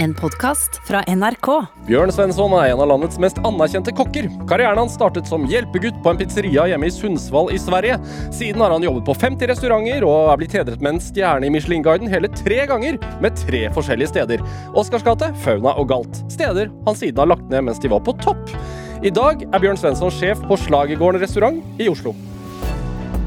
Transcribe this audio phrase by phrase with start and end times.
[0.00, 1.46] En podkast fra NRK.
[1.88, 4.28] Bjørn Svensson er en av landets mest anerkjente kokker.
[4.46, 7.96] Karrieren hans startet som hjelpegutt på en pizzeria hjemme i Sundsvall i Sverige.
[8.34, 11.50] Siden har han jobbet på 50 restauranter og er blitt hedret med en stjerne i
[11.50, 14.44] Michelin-guiden hele tre ganger, med tre forskjellige steder.
[14.78, 16.20] Oscarsgate, Fauna og Galt.
[16.30, 18.54] Steder han siden har lagt ned mens de var på topp.
[19.02, 22.14] I dag er Bjørn Svensson sjef på Slagergården restaurant i Oslo.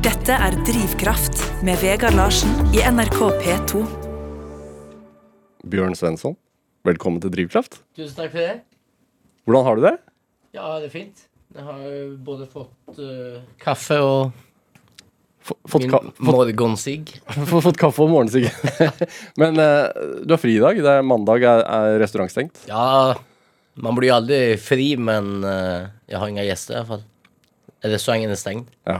[0.08, 3.84] Dette er Drivkraft med Vegard Larsen i NRK P2.
[5.72, 6.40] Bjørn Svensson,
[6.88, 7.82] velkommen til Drivkraft.
[7.98, 8.62] Tusen takk for det.
[9.46, 9.98] Hvordan har du det?
[10.56, 11.28] Ja, det er fint.
[11.52, 11.84] Jeg har
[12.26, 14.32] både fått uh, kaffe og
[15.42, 17.16] F fått, ka morgensigg.
[17.50, 18.46] fått kaffe og morgensigg.
[19.42, 19.90] Men uh,
[20.22, 20.78] du har fri i dag.
[20.78, 22.62] Det er mandag, er, er restaurant stengt.
[22.70, 23.16] Ja,
[23.82, 27.06] man blir jo aldri fri, men uh, jeg har ingen gjester i hvert fall.
[27.88, 28.74] Restauranten er stengt.
[28.86, 29.00] Ja.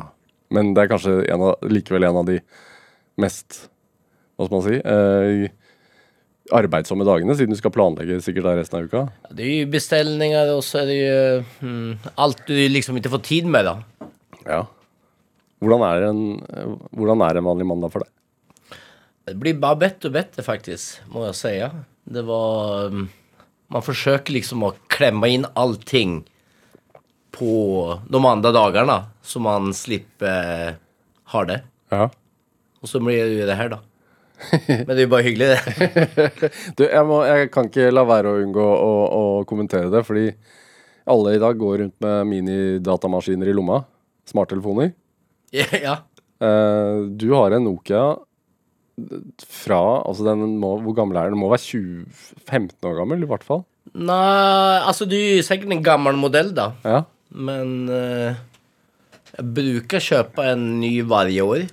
[0.52, 2.40] Men det er kanskje en av, likevel en av de
[3.22, 3.68] mest
[4.36, 5.52] Hva skal man si eh,
[6.50, 9.04] arbeidsomme dagene, siden du skal planlegge sikkert der resten av uka.
[9.30, 13.24] Det er jo bestillinger, og så er det jo mm, alt du liksom ikke får
[13.28, 14.10] tid med, da.
[14.48, 14.64] Ja.
[15.62, 18.80] Hvordan er en, eh, hvordan er en vanlig mandag for deg?
[19.30, 21.56] Det blir bare bedre og bedre, faktisk, må jeg si.
[22.12, 23.10] Det var mm,
[23.72, 26.18] Man forsøker liksom å klemme inn allting
[27.32, 27.54] på
[28.12, 30.76] de andre dagene, så man slipper
[31.32, 31.62] ha det.
[31.94, 32.10] Ja.
[32.82, 33.80] Og så blir det jo det her, da.
[34.68, 36.52] Men det er jo bare hyggelig, det.
[36.78, 40.28] Du, jeg, må, jeg kan ikke la være å unngå å, å kommentere det, fordi
[41.12, 43.82] alle i dag går rundt med minidatamaskiner i lomma.
[44.30, 44.94] Smarttelefoner.
[45.86, 46.02] ja.
[46.42, 48.04] Uh, du har en Nokia
[49.46, 51.36] fra altså den må, Hvor gammel er den?
[51.36, 52.06] Den må være 20,
[52.50, 53.64] 15 år gammel, i hvert fall.
[53.98, 56.72] Nei, altså du er sikkert en gammel modell, da.
[56.86, 57.04] Ja.
[57.32, 58.38] Men uh,
[59.32, 61.66] jeg bruker å kjøpe en ny hvert år.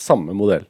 [0.00, 0.66] Samme modell.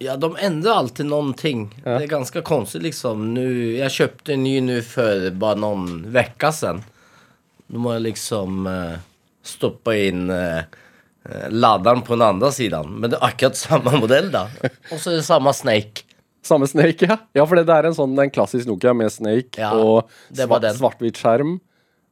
[0.00, 1.66] Ja, de endrer alltid noen ting.
[1.84, 1.98] Ja.
[1.98, 3.34] Det er ganske konstigt liksom.
[3.34, 3.44] Nu,
[3.76, 6.80] jeg kjøpte en ny nu for bare noen veckor sedan.
[7.68, 8.94] Då må jeg liksom eh,
[9.44, 10.62] stoppa inn eh,
[11.28, 12.94] eh, laddaren på den andre siden.
[12.96, 14.46] Men det er akkurat samme modell, da.
[14.88, 16.06] Og så er det samme Snake.
[16.48, 17.20] Samme Snake, ja.
[17.36, 20.64] Ja, for det det er en sånn en klassisk Nokia med Snake Ja, og svart,
[20.80, 21.58] svart-hvitt skjerm.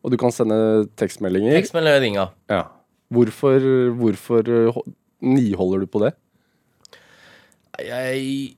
[0.04, 0.60] Og du kan sende
[1.00, 1.56] tekstmeldinger.
[1.56, 2.37] Tekstmeldinger.
[2.53, 2.66] Ja.
[3.16, 3.65] Hvorfor,
[3.97, 4.82] hvorfor eh,
[5.25, 6.12] niholder du på det?
[7.78, 8.56] Jeg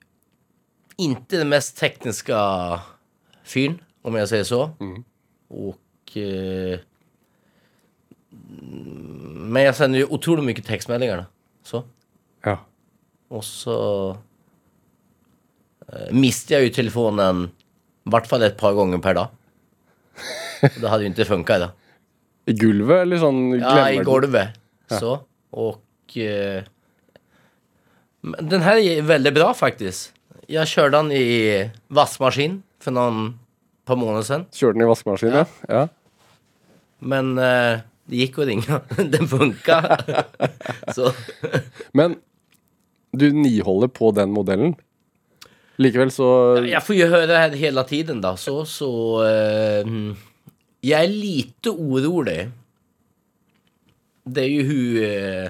[1.01, 2.37] ikke den mest tekniske
[3.49, 4.63] fyren, om jeg sier så.
[5.51, 6.81] Og eh,
[8.31, 11.27] Men jeg sender jo utrolig mye tekstmeldinger, da.
[11.67, 11.83] Så.
[12.47, 12.57] Ja.
[13.31, 13.77] Og så
[15.91, 19.37] eh, mister jeg jo telefonen i hvert fall et par ganger per dag.
[20.81, 21.71] Det hadde jo ikke funka, dag.
[22.51, 24.57] I gulvet, eller sånn Ja, i gulvet.
[24.91, 25.19] Så.
[25.61, 26.65] Og eh,
[28.23, 30.13] Den her er veldig bra, faktisk.
[30.51, 31.27] Jeg kjørte den i
[31.95, 33.39] vaskemaskin for noen
[33.89, 34.47] par måneder siden.
[34.55, 35.47] Kjørte den i vaskemaskinen, ja.
[35.71, 35.87] ja.
[37.01, 38.81] Men eh, det gikk å ringe.
[39.15, 39.79] Den funka.
[40.97, 41.13] Så
[41.97, 42.19] Men
[43.17, 44.77] du niholder på den modellen.
[45.81, 46.27] Likevel så
[46.63, 48.35] jeg får jo høre det hele tiden, da.
[48.39, 48.91] Så, så
[49.25, 50.11] eh, mm,
[50.85, 52.51] Jeg er lite urolig.
[54.29, 55.49] Det er jo hun eh,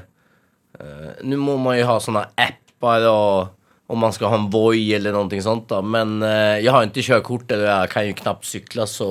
[1.27, 3.57] Nå må man jo ha sånne apper og
[3.91, 5.81] om man skal ha en Voi eller noe sånt, da.
[5.83, 9.09] Men eh, jeg har ikke kjørekort, eller jeg kan jo knapt sykle, så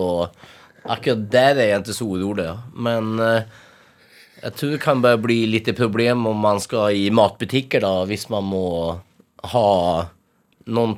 [0.87, 2.47] akkurat der er jeg ikke så urolig.
[2.87, 3.57] Men eh,
[4.39, 8.29] jeg tror det kan bare bli litt problem om man skal i matbutikker, da, hvis
[8.31, 8.69] man må
[9.51, 9.67] ha
[10.69, 10.95] noen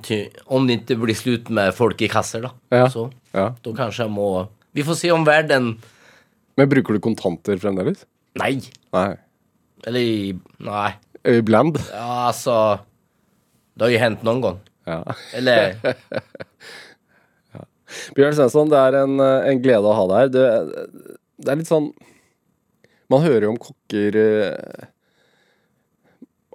[0.52, 2.54] Om det ikke blir slutt med folk i kasser, da.
[2.74, 2.86] Ja.
[2.92, 3.52] Så ja.
[3.64, 5.76] da kanskje jeg må Vi får se om verden
[6.60, 8.04] Men bruker du kontanter fremdeles?
[8.42, 8.58] Nei.
[8.92, 9.14] Nei.
[9.88, 10.92] Eller i- Nei.
[11.26, 11.78] Iblant?
[11.94, 12.56] Ja, altså
[13.78, 14.60] Det har jo hendt noen gang.
[14.90, 15.04] Ja.
[15.38, 15.76] Eller
[18.16, 20.30] Bjørn Svensson, det er en, eh, en glede å ha deg her.
[20.32, 20.46] Det,
[21.44, 21.90] det er litt sånn
[23.12, 24.86] Man hører jo om kokker eh,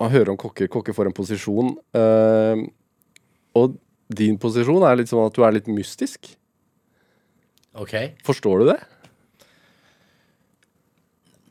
[0.00, 1.74] Man hører om kokker Kokker får en posisjon.
[1.96, 2.64] eh,
[3.56, 3.76] og
[4.16, 6.28] din posisjon er litt sånn at du er litt mystisk.
[7.74, 7.94] OK.
[8.24, 8.76] Forstår du det?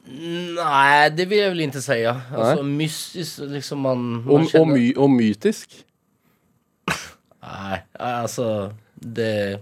[0.06, 1.96] Nei, det vil jeg vel ikke si.
[2.06, 5.80] Altså, mystisk liksom man, man og, kjenner- my, og mytisk.
[7.46, 8.46] Nei, altså
[8.98, 9.60] Det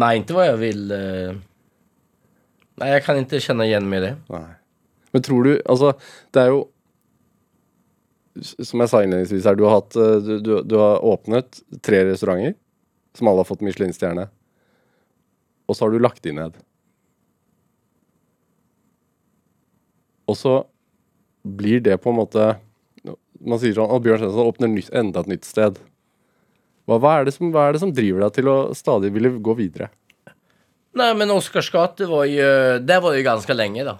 [0.00, 1.38] Nei, ikke hva jeg vil eh.
[2.80, 4.12] Nei, jeg kan ikke kjenne igjen med i det.
[4.32, 4.50] Nei.
[5.12, 5.90] Men tror du Altså,
[6.32, 6.60] det er jo
[8.62, 12.04] Som jeg sa innledningsvis her, du har, hatt, eh, du, du, du har åpnet tre
[12.08, 12.54] restauranter
[13.18, 14.28] som alle har fått Michelin-stjerne.
[15.66, 16.54] Og så har du lagt de ned.
[20.30, 20.54] Og så
[21.42, 22.50] blir det på en måte
[23.40, 25.78] Man sier sånn at Bjørn Svendsen åpner nytt, enda et nytt sted.
[26.84, 29.30] Hva, hva, er det som, hva er det som driver deg til å stadig ville
[29.40, 29.88] gå videre?
[31.00, 32.50] Nei, men Oscars gate var jo
[32.84, 33.94] det var jo ganske lenge, da.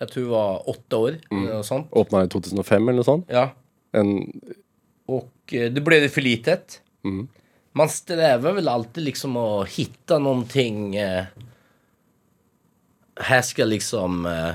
[0.00, 1.90] Jeg tror det var åtte år, eller noe sånt.
[1.92, 3.28] Åpna i 2005 eller noe sånt?
[3.28, 3.50] Ja.
[3.92, 4.14] En,
[5.10, 6.80] Och eh, det ble det för litet.
[7.72, 10.96] Man strever vel alltid liksom å hitta någonting.
[10.96, 11.24] Eh,
[13.20, 14.54] Her skal liksom eh,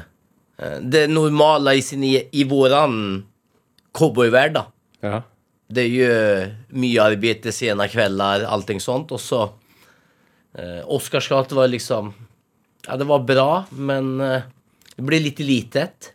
[0.81, 3.25] det normala i, sin, i våran
[3.91, 4.65] cowboyvärld då.
[4.99, 5.23] ja.
[5.67, 9.11] Det är ju mye arbete, sena kvällar, allting sånt.
[9.11, 9.43] Och så
[10.53, 12.13] eh, Oscarsgate var liksom
[12.87, 14.41] Ja, det var bra, men eh,
[14.95, 16.11] det ble litt litet.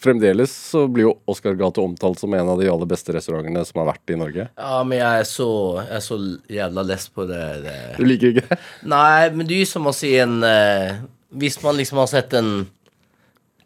[0.00, 3.90] Fremdeles så blir jo Oscargate omtalt som en av de aller beste restaurantene som har
[3.92, 4.48] vært i Norge.
[4.56, 5.50] Ja, men jeg er så,
[5.82, 6.18] jeg er så
[6.56, 7.44] jævla less på det.
[7.66, 7.76] det.
[7.98, 8.58] Du liker ikke?
[8.88, 11.04] Nei, men det er jo som å si en eh,
[11.36, 12.64] Hvis man liksom har sett en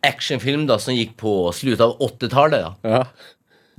[0.07, 2.97] actionfilm da som gikk på slutten av 80-tallet, da.
[2.97, 3.05] Ja.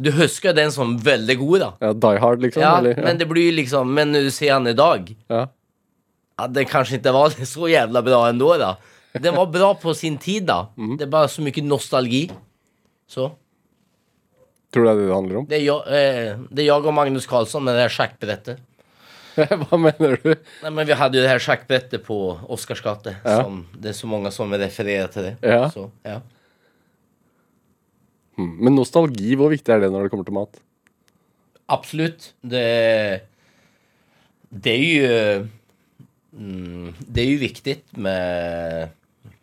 [0.02, 1.72] Du husker den som veldig god, da.
[1.80, 2.64] ja Die Hard, liksom?
[2.64, 2.98] Ja, eller?
[3.04, 5.42] men det blir liksom Men når du ser den i dag ja.
[6.40, 8.72] ja, det kanskje ikke var så jævla bra ennå, da.
[9.14, 10.66] Den var bra på sin tid då.
[10.98, 12.24] Det er bare så mye nostalgi.
[13.12, 13.28] Så.
[14.72, 15.48] Tror du det er det det handler om?
[15.50, 18.62] Det er, jeg, eh, det er jeg og Magnus Karlsson med det här schackbrettet.
[19.63, 20.33] Hva mener du?
[20.63, 22.18] Nei, men vi hadde jo det her sjakkbrettet på
[22.51, 23.16] Oscarsgate.
[23.24, 23.42] Ja.
[23.44, 25.33] Som, det er så mange som refererer til det.
[25.45, 25.69] Ja.
[25.74, 26.19] Så, ja.
[28.39, 28.54] Mm.
[28.66, 30.62] Men nostalgi, hvor viktig er det når det kommer til mat?
[31.72, 32.31] Absolutt.
[32.42, 32.68] Det,
[34.51, 35.50] det er jo
[36.36, 38.89] mm, Det er jo viktig med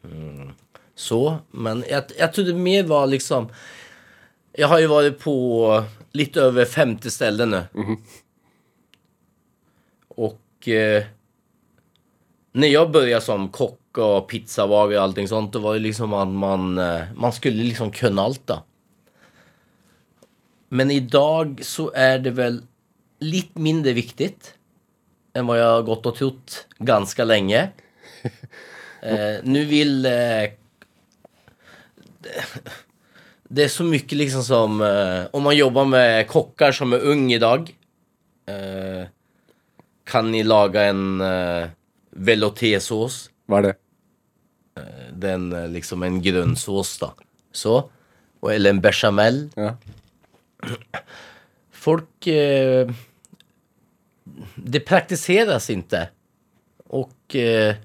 [0.05, 0.55] mm,
[0.99, 3.47] så, men jeg, jeg tror det mer var liksom
[4.59, 5.35] Jeg har jo vært på
[6.19, 7.63] litt over 50 steder nå.
[7.79, 8.19] Mm eh,
[12.53, 16.29] när jag började som kock och pizzabagare och allting sånt, det var det liksom att
[16.29, 18.63] man, eh, man skulle liksom kunna allt då.
[20.69, 22.63] Men idag så är det väl
[23.19, 24.55] lite mindre viktigt
[25.35, 27.69] än vad jag har gått och trott ganska länge.
[29.03, 30.07] Eh, nu vill...
[30.07, 30.13] Eh,
[32.19, 32.45] det,
[33.49, 34.81] det är så mycket liksom som...
[34.83, 37.77] Eh, om man jobbar med kockar som är ung idag.
[38.47, 39.07] Eh,
[40.09, 41.69] kan ni lage en uh,
[42.17, 43.21] velouté-sås?
[43.49, 43.77] Hva er det?
[45.19, 47.13] Den uh, liksom en grönsås da.
[47.53, 47.77] Så.
[48.41, 49.45] Og, eller en bechamel.
[49.59, 49.75] Ja.
[51.85, 52.31] Folk...
[52.31, 52.97] uh,
[54.59, 56.03] det praktiseres ikke.
[56.95, 57.77] Og Eh,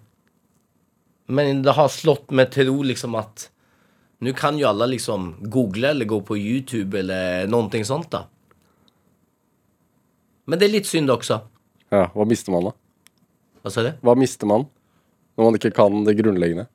[1.26, 3.50] men det har slått meg tro ro liksom at
[4.24, 8.28] nå kan jo alle liksom google eller gå på YouTube eller noe sånt da.
[10.46, 11.42] Men det er litt synd också.
[11.94, 12.06] Ja.
[12.14, 12.74] Hva mister man, da?
[13.64, 13.92] Hva sa du?
[14.04, 14.68] Hva mister man
[15.38, 16.68] når man ikke kan det grunnleggende?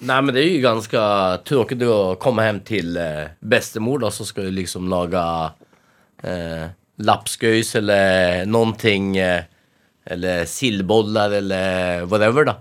[0.00, 1.00] Nei, men det er jo ganske
[1.44, 2.94] tråkigt å komme hjem til
[3.44, 5.20] bestemor, da, så skal du liksom lage
[6.24, 6.70] eh,
[7.04, 8.74] lapskaus eller noen
[9.20, 9.44] eh,
[10.10, 12.56] eller sillbollar eller whatever da.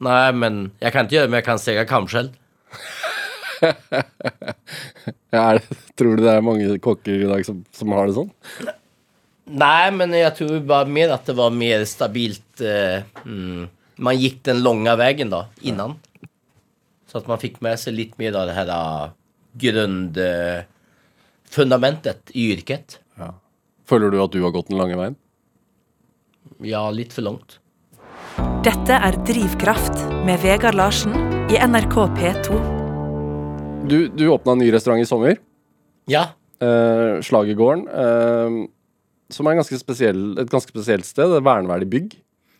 [0.00, 2.32] Nei, men jeg kan ikke gjøre det men jeg kan steke kamskjell.
[5.28, 5.58] Ja,
[5.98, 8.30] tror du det er mange kokker i dag som, som har det sånn?
[9.50, 12.60] Nej men jag tror bara mer att det var mer stabilt.
[12.60, 15.94] Eh, mm, man gick den långa vägen då innan.
[17.06, 18.68] Så att man fick med sig lite mer av det här
[19.04, 19.10] uh,
[19.52, 20.62] grund eh,
[21.50, 23.00] fundamentet i yrket.
[23.88, 25.14] Føler du at du har gått den lange veien?
[26.60, 27.56] Ja, litt for langt.
[28.66, 31.14] Dette er Drivkraft med Vegard Larsen
[31.48, 32.58] i NRK P2.
[33.88, 35.38] Du, du åpna en ny restaurant i sommer.
[36.04, 36.26] Ja.
[36.60, 37.86] Eh, Slagergården.
[37.88, 38.58] Eh,
[39.32, 41.34] som er ganske spesiell, et ganske spesielt sted.
[41.36, 42.16] Et verneverdig bygg.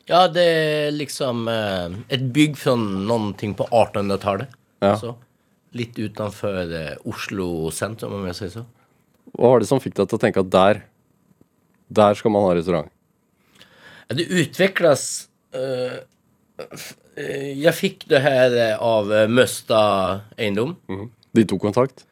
[0.08, 4.52] Ja, det er liksom eh, et bygg noen ting på 1800-tallet.
[4.80, 4.94] Ja.
[4.94, 5.14] Altså,
[5.76, 8.64] litt utenfor eh, Oslo sentrum, om jeg sier så.
[9.36, 10.78] Hva var det som fikk deg til å tenke at der
[11.92, 12.88] Der skal man ha restaurant?
[14.08, 15.02] Ja, det utvikles
[15.52, 15.98] eh,
[17.60, 19.82] Jeg fikk det her eh, av Møsta
[20.40, 20.78] Eiendom.
[20.88, 21.10] Eindom.
[21.36, 22.06] De tok kontakt?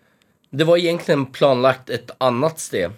[0.52, 2.92] Det var egentlig planlagt et annet sted.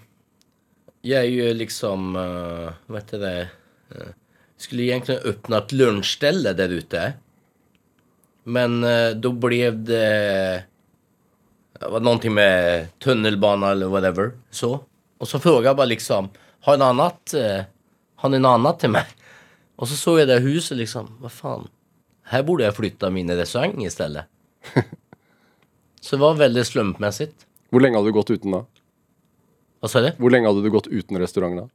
[1.09, 3.49] Jag liksom, uh, vad heter det,
[3.95, 4.09] uh,
[4.57, 7.13] skulle egentligen öppna ett lunchställe där ute.
[8.45, 10.63] Men uh, då blev det,
[11.83, 14.33] uh, någonting med tunnelbana eller whatever.
[14.51, 14.81] Så.
[15.19, 16.29] Och så frågade jag bara liksom,
[16.61, 17.63] har en annat, eh,
[18.17, 19.07] har ni något annat till mig?
[19.77, 21.69] Och så såg jag det huset liksom, vad fan,
[22.23, 24.25] här borde jag flytta min restaurang istället.
[26.01, 27.47] så det var väldigt slumpmässigt.
[27.71, 28.67] Hvor lenge hadde du gått uten da?
[29.81, 30.11] Vad sa du?
[30.19, 31.69] Hvor lenge hadde du gått uten restaurant da?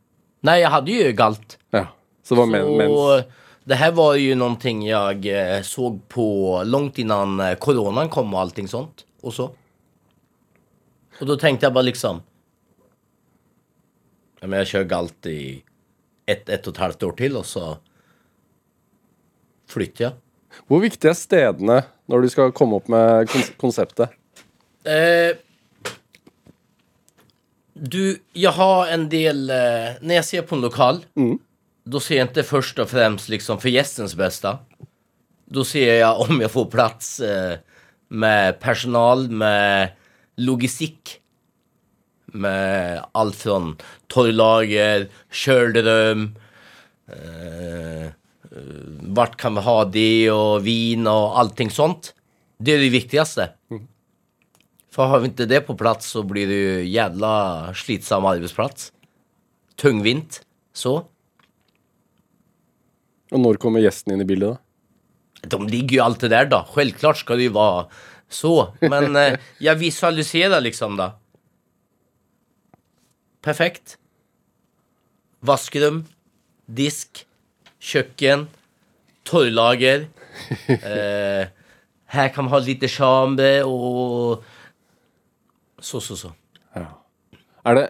[0.43, 1.57] Nei, jeg hadde jo galt.
[1.71, 1.87] Ja.
[2.23, 3.23] Så det var men, mens Så
[3.63, 8.39] det här var ju någonting jag jeg såg på langt innan koronaen coronan kom och
[8.39, 9.05] allting sånt.
[9.21, 9.51] Och så.
[11.19, 12.21] Och då tänkte jag bara liksom.
[14.41, 15.63] Ja, men jeg kjører galt i
[16.27, 17.77] ett, ett og et halvt år til, og så
[19.71, 20.17] flytter jeg.
[20.67, 21.77] Hvor viktig er stedene
[22.11, 23.31] når du skal komme opp med
[23.61, 24.11] konseptet?
[24.83, 25.39] Eh,
[27.73, 29.49] du, jag har en del...
[29.49, 29.55] Eh,
[30.01, 31.05] när jag ser på en lokal,
[31.85, 34.59] då ser jag inte först och främst liksom för gästens bästa.
[35.45, 37.57] Då ser jag om jag får plats eh,
[38.07, 39.89] med personal, med
[40.37, 41.19] logistikk.
[42.25, 43.59] Med alt fra
[44.07, 46.31] torrlager, kjølerom
[47.11, 48.11] eh, eh,
[49.13, 52.13] Vart kan vi ha det, og vin og allting sånt.
[52.57, 53.47] Det er det viktigste.
[54.93, 57.33] For har vi ikke det på plass, så blir det jo jævla
[57.77, 58.91] slitsom arbeidsplass.
[59.81, 60.43] Tungvint.
[60.73, 60.99] Så.
[63.33, 64.59] Og når kommer gjesten inn i bildet, da?
[65.49, 66.61] De ligger jo alltid der, da.
[66.75, 67.87] Selvklart skal de være
[68.33, 68.53] så.
[68.85, 71.15] Men eh, jeg visualiserer liksom, da.
[73.43, 73.97] Perfekt.
[75.43, 76.03] Vaskerom,
[76.69, 77.25] disk,
[77.81, 78.47] kjøkken,
[79.27, 80.09] torrlager.
[80.73, 81.45] Eh,
[82.13, 84.41] her kan vi ha litt chambre og
[85.83, 86.31] Så, så, så.
[87.63, 87.87] Er det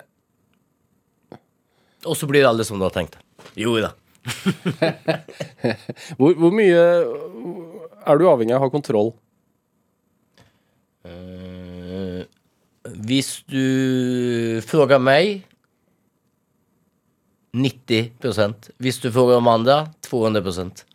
[2.05, 3.17] Og så blir det alle som du har tenkt.
[3.55, 3.93] Jo da.
[6.17, 6.79] hvor, hvor mye
[8.07, 9.11] er du avhengig av å ha kontroll?
[11.03, 12.23] Uh,
[13.03, 15.43] hvis du spør meg
[17.53, 20.85] 90% Hvis du spør Amanda 200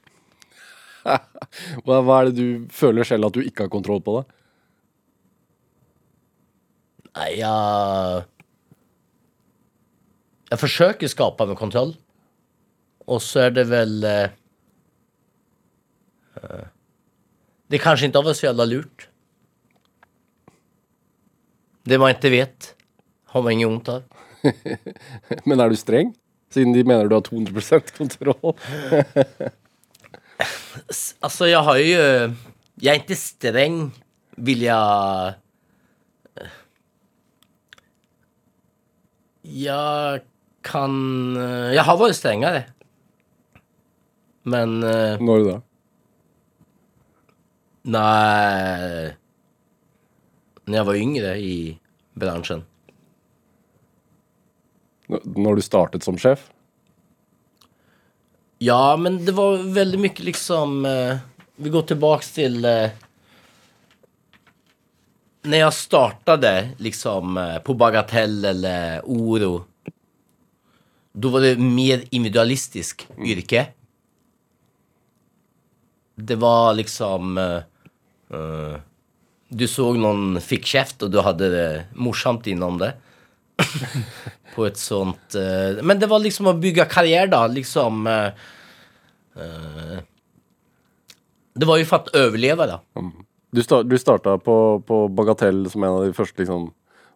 [1.05, 4.19] Hva, hva er det du føler selv at du ikke har kontroll på?
[4.19, 4.38] det?
[7.19, 8.27] Nei, jeg
[10.49, 11.93] Jeg forsøker å skape med kontroll.
[13.09, 14.31] Og så er det vel eh,
[16.39, 16.69] Det
[17.69, 19.09] Det kanskje ikke var så jævla lurt.
[21.89, 22.75] Det man ikke vet,
[23.33, 24.03] har man inget vondt av.
[25.49, 26.15] Men er du streng?
[26.53, 28.55] Siden de mener du har 200% kontroll.
[30.79, 31.87] Altså, jeg har jo
[32.79, 33.79] Jeg er ikke streng,
[34.39, 35.33] vil jeg
[39.49, 40.25] Jeg
[40.67, 40.93] kan
[41.73, 42.67] Jeg har vært strengere.
[44.49, 45.57] Men uh, Når da?
[47.89, 49.15] Nei
[50.69, 51.57] Når jeg var yngre i
[52.19, 52.65] bransjen.
[55.09, 56.51] Når du startet som sjef?
[58.61, 61.21] Ja, men det var veldig mye liksom uh,
[61.63, 62.97] Vi går tilbake til eh,
[65.47, 69.53] Når jeg startet liksom eh, på Bagatell eller Oro
[71.15, 73.69] Da var det mer individualistisk yrke.
[76.19, 78.77] Det var liksom eh,
[79.49, 82.93] Du så noen fikk kjeft, og du hadde det morsomt innom det.
[84.55, 87.45] på et sånt uh, Men det var liksom å bygge karriere, da.
[87.51, 88.31] Liksom uh,
[91.59, 92.79] Det var jo for å overleve, da.
[93.51, 94.55] Du, start, du starta på,
[94.87, 96.67] på Bagatell som en av de første, liksom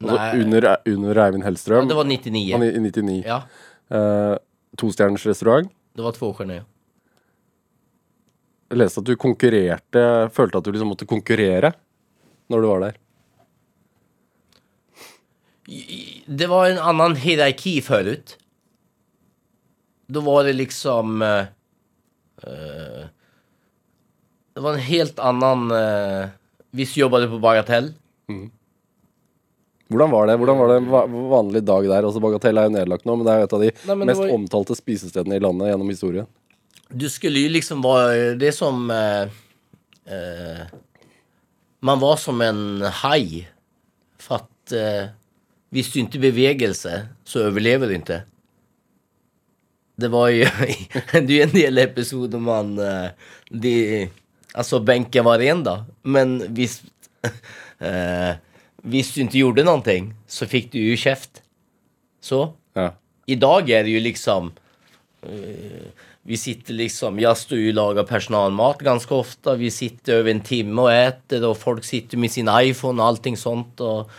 [0.01, 1.89] altså under, under Eivind Hellstrøm.
[1.89, 2.53] Det var 99.
[2.55, 3.23] Han i i 99.
[3.27, 3.43] Ja,
[3.93, 4.37] Eh,
[4.81, 5.69] Tostjerners restaurant.
[5.93, 6.63] det var tvåstjärnig.
[8.71, 11.75] Jeg leste at du konkurrerte Følte at du liksom måtte konkurrere
[12.49, 12.97] når du var der.
[16.27, 18.39] Det var en annan hierarki förut.
[20.07, 21.23] Då var det liksom...
[21.23, 21.45] eh,
[22.43, 22.92] eh,
[24.55, 25.71] det var en helt annen...
[25.71, 26.29] Uh,
[26.73, 27.91] du jobbet på Bagatell.
[29.93, 32.07] Hvordan var det Hvordan var det en va vanlig dag der?
[32.09, 34.07] Altså Bagatell er jo nedlagt nå, men det er jo et av de Nei, men
[34.07, 36.31] det mest var- omtalte spisestedene i landet gjennom historien.
[36.89, 38.35] Du skulle ju liksom vara...
[38.35, 38.91] Det är som...
[38.91, 39.23] eh,
[40.15, 40.65] eh,
[41.81, 43.51] man var som en haj.
[44.19, 44.73] För att...
[44.73, 45.09] Uh,
[45.69, 48.23] visst du inte bevegelse så överlever du inte.
[49.97, 50.45] Det var ju...
[51.13, 52.79] det är ju en del episoder man...
[52.79, 53.09] eh,
[53.51, 54.09] det,
[54.53, 55.85] alltså bänken var ren da.
[56.03, 56.83] Men hvis,
[57.79, 58.35] eh,
[58.83, 61.43] hvis du ikke gjorde någonting så fikk du jo kjeft.
[62.23, 62.53] Så.
[62.77, 62.93] Ja.
[63.27, 64.53] I dag er det jo liksom
[65.27, 65.89] eh,
[66.23, 69.57] Vi sitter liksom Jeg står jo og lager personalmat ganske ofte.
[69.59, 73.39] Vi sitter over en timme og äter og folk sitter med sin iPhone og allting
[73.39, 73.81] sånt.
[73.81, 74.11] og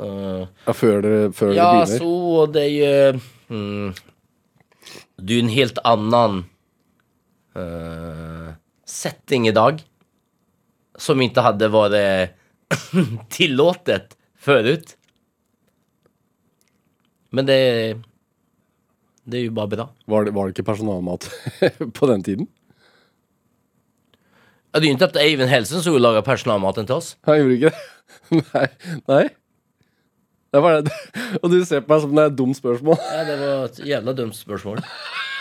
[0.00, 2.02] eh, ja før det, før ja, begynner.
[2.02, 3.20] så og det er jo
[3.54, 3.94] mm,
[5.16, 5.78] Det er en helt
[9.04, 9.82] annan i dag.
[10.98, 12.30] Som inte hade varit
[13.28, 14.96] tillåtet förut.
[17.30, 18.00] Men det
[19.24, 19.88] Det er jo bare bra.
[20.06, 21.30] Var, det, var det ikke personalmat
[21.98, 22.46] på den tiden?
[24.72, 27.16] Ja, det er jo ikke at Eivind Helsen skulle laga personalmaten til oss.
[27.26, 28.44] Han gjorde ikke det?
[28.54, 28.66] Nei.
[29.08, 29.24] Nei?
[30.54, 30.92] Det var det.
[31.42, 33.00] Og du ser på meg som det er et dumt spørsmål.
[33.02, 34.84] Ja, det var et jævla dumt spørsmål.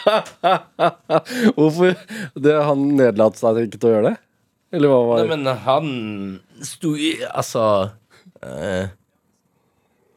[1.57, 1.95] Hvorfor
[2.37, 4.17] det, Han nedlater seg ikke til å gjøre det?
[4.75, 5.25] Eller hva var det?
[5.25, 5.89] Nei, men han
[6.65, 7.63] sto i Altså
[8.43, 8.91] eh,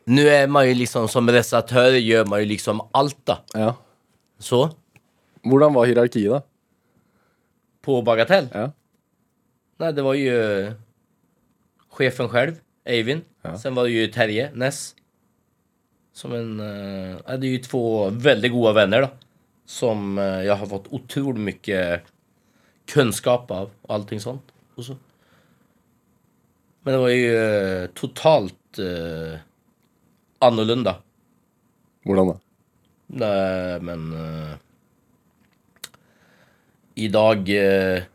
[0.09, 3.41] Nå er man jo liksom som restauratør gjør man jo liksom alt, da.
[3.57, 3.73] Ja.
[4.41, 4.65] Så
[5.45, 6.45] Hvordan var hierarkiet, da?
[7.89, 8.67] på Bagatell Ja.
[9.79, 10.39] Nei, det var jo
[11.95, 12.57] sjefen selv,
[12.89, 13.23] Eivind.
[13.47, 13.53] Ja.
[13.61, 14.81] Sen var det jo Terje Ness.
[16.19, 16.59] Som en...
[16.59, 17.83] eh, det er jo två
[18.19, 19.28] veldig gode venner, då.
[19.69, 21.81] Som jeg har fått utrolig mye
[22.89, 24.55] kunnskap av og allting sånt.
[24.79, 24.97] også.
[26.85, 29.35] Men det var jo eh, totalt uh,
[30.45, 31.03] annerledes.
[32.07, 32.37] Hvordan da?
[33.19, 34.07] Nei, men...
[34.15, 34.55] uh,
[36.99, 38.07] I dag uh,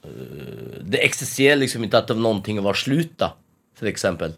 [0.00, 3.28] det eksisterer liksom ikke at det var någonting var slut då,
[3.76, 4.32] för exempel.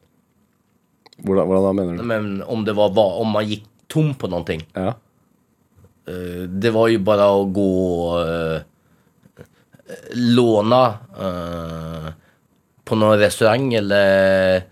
[1.22, 2.02] Hvordan, hvordan da, mener du?
[2.02, 4.66] Men om det var, om man gikk tom på någonting.
[4.75, 4.96] Ja.
[6.06, 8.61] Eh, det var ju bara att gå og eh,
[10.12, 10.87] låna
[11.21, 12.12] eh,
[12.85, 14.62] på någon restaurang eller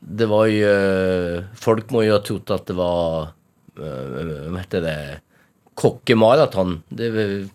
[0.00, 3.22] det var ju folk må ju ha trott att det var
[3.78, 5.20] eh, vad heter det
[5.74, 6.82] kockemaraton.
[6.88, 7.48] Det var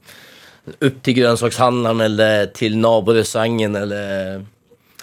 [0.80, 4.46] upp till grönsakshandlaren eller till naborestaurangen eller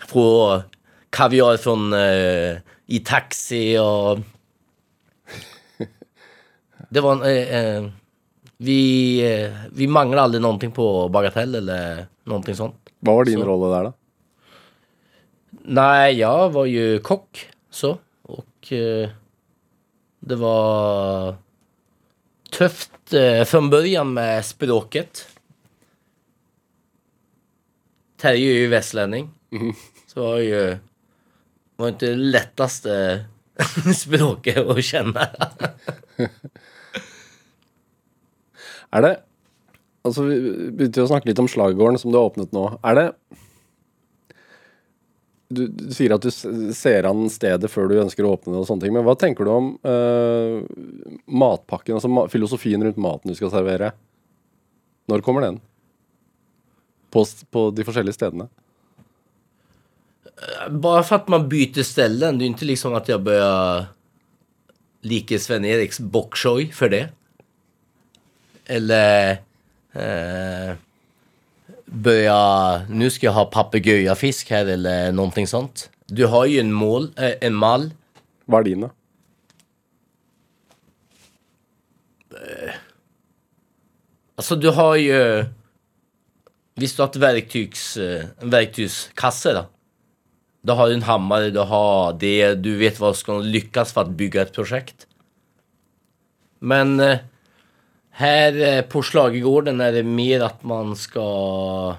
[0.06, 0.62] få
[1.10, 2.56] kaviar från eh,
[2.86, 4.18] i taxi och
[6.94, 7.86] det var en, eh, eh,
[8.64, 8.78] vi,
[9.26, 12.78] eh, vi manglade aldrig någonting på Bagatell eller noe sånt.
[13.04, 13.92] Hva var din Så- rolle der, da?
[15.64, 17.94] Nei, jeg var jo kokk, så
[18.28, 19.10] Og eh,
[20.24, 21.34] det var
[22.54, 25.26] tøft eh, fra begynnelsen med språket.
[28.20, 29.28] Terje er jo vestlending,
[30.08, 30.62] Så var jo
[31.76, 32.96] var ikke det letteste
[34.04, 35.26] språket å känna.
[38.94, 39.14] Er det
[40.04, 40.36] Altså, vi
[40.76, 42.66] begynte jo å snakke litt om slaggården som du har åpnet nå.
[42.84, 43.04] Er det
[45.54, 46.28] du, du sier at du
[46.76, 49.46] ser an stedet før du ønsker å åpne det og sånne ting, men hva tenker
[49.46, 50.60] du om uh,
[51.24, 53.94] matpakken, altså filosofien rundt maten du skal servere?
[55.08, 55.62] Når kommer den?
[57.12, 58.50] På, på de forskjellige stedene?
[60.70, 63.86] Bara för att man byter ställen, det är inte liksom att jag börjar
[65.00, 67.08] like Sven-Eriks bokchoy för det.
[68.66, 69.30] Eller
[69.92, 70.76] eh,
[71.84, 75.90] börja, nu ska jag ha papegojafisk här eller någonting sånt.
[76.06, 77.90] Du har ju en mål, eh, en mall.
[78.46, 78.90] Hva er din, da?
[84.36, 85.18] Altså, du har jo
[86.80, 92.76] visst du har hatt verktygs, eh, verktygskasse har Du en hammare, du har det, du
[92.78, 95.06] vet hva som skal lykkes for å bygge et prosjekt.
[96.60, 97.20] Men eh,
[98.14, 101.96] här eh, på Slagegården är det mer att man ska,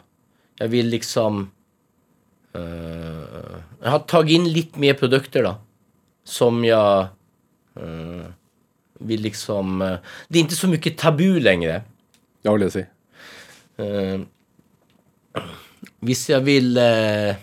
[0.57, 1.51] jag vill liksom,
[2.55, 5.55] Uh, jeg har tatt inn litt mer produkter da.
[6.23, 7.09] Som jeg
[7.75, 8.27] uh,
[9.03, 9.97] vil liksom, uh,
[10.29, 11.83] det er ikke så mye tabu lenger.
[12.45, 12.85] Ja, vil jeg si?
[16.05, 17.35] Hvis jeg vil uh,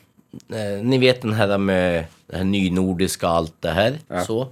[0.81, 3.75] ni vet den her med det her nynordiske allt det
[4.09, 4.25] Ja.
[4.25, 4.47] Så.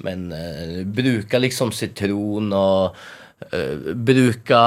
[0.00, 2.96] Men uh, bruka liksom sitron och
[3.50, 4.62] eh, bruka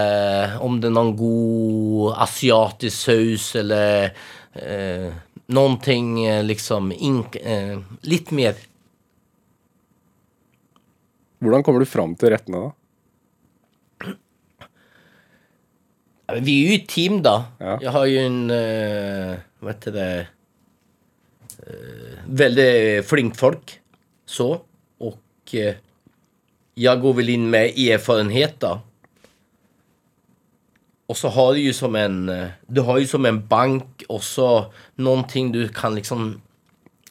[0.00, 4.10] eh, om det er noen god asiatisk saus eller
[4.54, 5.12] eh,
[5.84, 8.56] ting eh, liksom ink, eh, Litt mer.
[11.38, 12.72] Hvordan kommer du fram til rettene, da?
[16.42, 17.36] Vi er jo et team da.
[17.60, 17.76] Ja.
[17.84, 20.08] Jeg har jo en, uh, Vet heter det,
[21.62, 22.70] uh, Veldig
[23.06, 23.76] flink folk.
[24.26, 24.48] Så.
[25.06, 25.78] Og eh,
[26.78, 28.80] jag går väl in med erfarenhet då.
[31.06, 34.72] Och så har du ju som en, du har ju som en bank och så
[34.94, 36.40] någonting du kan liksom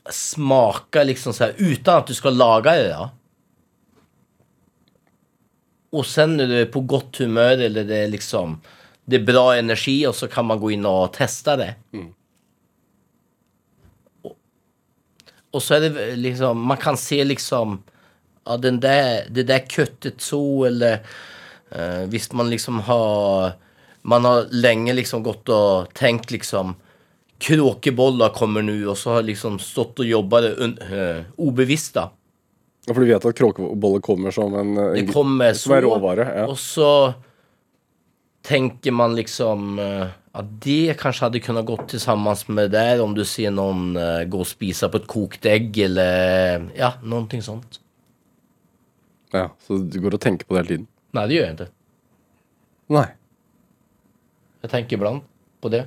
[0.09, 3.09] smaka liksom så här utan att du ska laga det då.
[5.89, 8.61] Och sen när du är på gott humör eller det är liksom
[9.05, 11.75] det är bra energi och så kan man gå in och testa det.
[14.21, 14.37] Och,
[15.51, 17.83] och så är det liksom, man kan se liksom,
[18.45, 20.93] ja den där, det där köttet så eller
[21.71, 23.51] eh, visst man liksom har,
[24.01, 26.75] man har lenge liksom gått og tenkt liksom
[27.37, 32.09] Kråkeboller kommer nå, og så har liksom stått og jobba un, ubevisst, obevisst da
[32.85, 35.87] Ja, For du vet at kråkebolle kommer som en, en Det kommer som en så,
[35.87, 36.27] råvare?
[36.37, 36.45] Ja.
[36.47, 36.91] Og så
[38.45, 43.15] tenker man liksom uh, at det kanskje hadde kunnet gått sammen med det där om
[43.15, 47.79] du ser noen uh, gå og spise på et kokt egg, eller ja, någonting sånt.
[49.35, 50.87] Ja, Så du går og tenker på det hele tiden?
[51.15, 51.71] Nei, det gjør jeg ikke.
[52.95, 53.05] Nei.
[54.63, 55.25] Jeg tenker iblant
[55.63, 55.83] på det.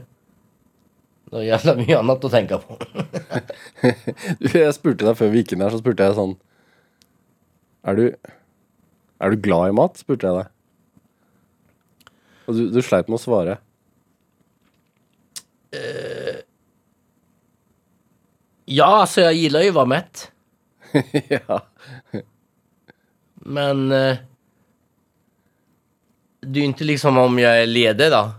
[1.29, 2.77] Det er jævla mye annet å tenke på.
[4.55, 6.33] Jeg spurte deg før vi gikk inn her, så spurte jeg sånn
[7.87, 8.05] Er du,
[9.21, 10.01] er du glad i mat?
[10.01, 10.55] spurte jeg deg.
[12.49, 13.59] Og du, du sleit med å svare.
[18.71, 20.31] Ja, så jeg att vara mätt.
[21.29, 21.63] ja.
[23.49, 24.17] Men eh,
[26.41, 28.31] det är ju inte liksom om jag är ledig då.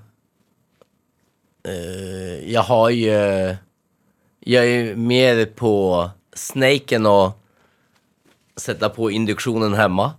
[1.64, 3.10] Eh, jag har ju...
[4.40, 7.32] Jag är mer på snaken och
[8.56, 10.12] sätta på induktionen hemma.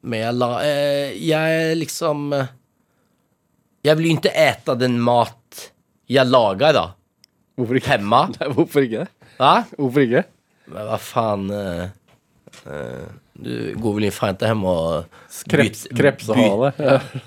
[0.00, 2.32] Men jag, la, eh, jag är liksom...
[2.32, 2.44] Eh,
[3.82, 5.72] jag vill ju inte äta den mat
[6.06, 6.90] jag lagar då.
[7.56, 7.90] Hvorfor ikke?
[7.90, 8.28] Hemma.
[8.40, 9.06] Nei, hvorfor ikke?
[9.36, 9.64] Hva?
[9.76, 10.22] Hvorfor ikke?
[10.70, 11.90] Men hva faen Eh,
[12.66, 15.04] eh, du går vel inte hem och...
[15.46, 16.72] Kreps, byt- krepsehale.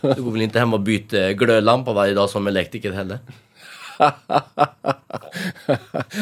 [0.01, 3.19] Du går väl inte hem och byter glödlampa varje dag som elektriker heller?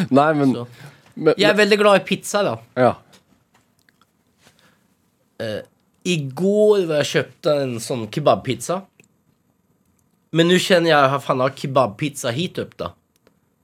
[0.09, 0.67] Nei, men, Så.
[1.13, 2.55] men Jeg er veldig glad i pizza da.
[2.77, 2.91] Ja.
[6.37, 8.81] går var jeg kjøpte en sånn kebabpizza.
[10.33, 12.91] Men nå kjenner jeg at fan har kebabpizza hit opp, da.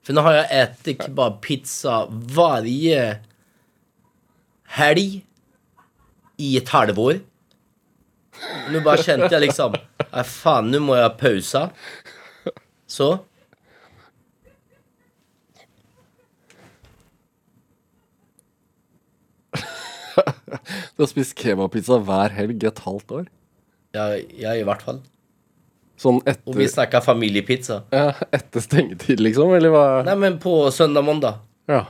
[0.06, 2.68] For nå har jeg spist kebabpizza hver
[4.78, 5.20] helg
[6.40, 7.20] i et halvår.
[8.72, 9.74] Nå bare kjente jeg liksom,
[10.10, 11.66] Nei, faen, nå må ha pausa.
[12.90, 13.12] Så.
[20.96, 23.28] Du har spist kebabpizza hver helg et halvt år?
[23.96, 24.06] Ja,
[24.38, 25.00] ja i hvert fall.
[26.00, 27.82] Sånn Och vi snakka familiepizza.
[27.92, 29.52] ja, etter stengetid, liksom?
[29.54, 29.86] Eller hva?
[30.06, 31.84] Nei, men på søndag-måndag Ja.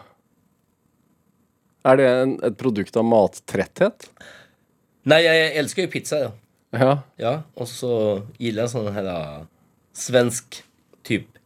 [1.87, 4.11] Er det en, et produkt av mattretthet?
[5.03, 6.19] Nej, jeg elsker jo pizza.
[6.21, 6.31] Ja.
[6.73, 6.91] Ja.
[7.19, 7.93] Ja, og så
[8.39, 9.17] gillar jeg sånn her da,
[9.97, 10.61] svensk
[11.07, 11.39] typ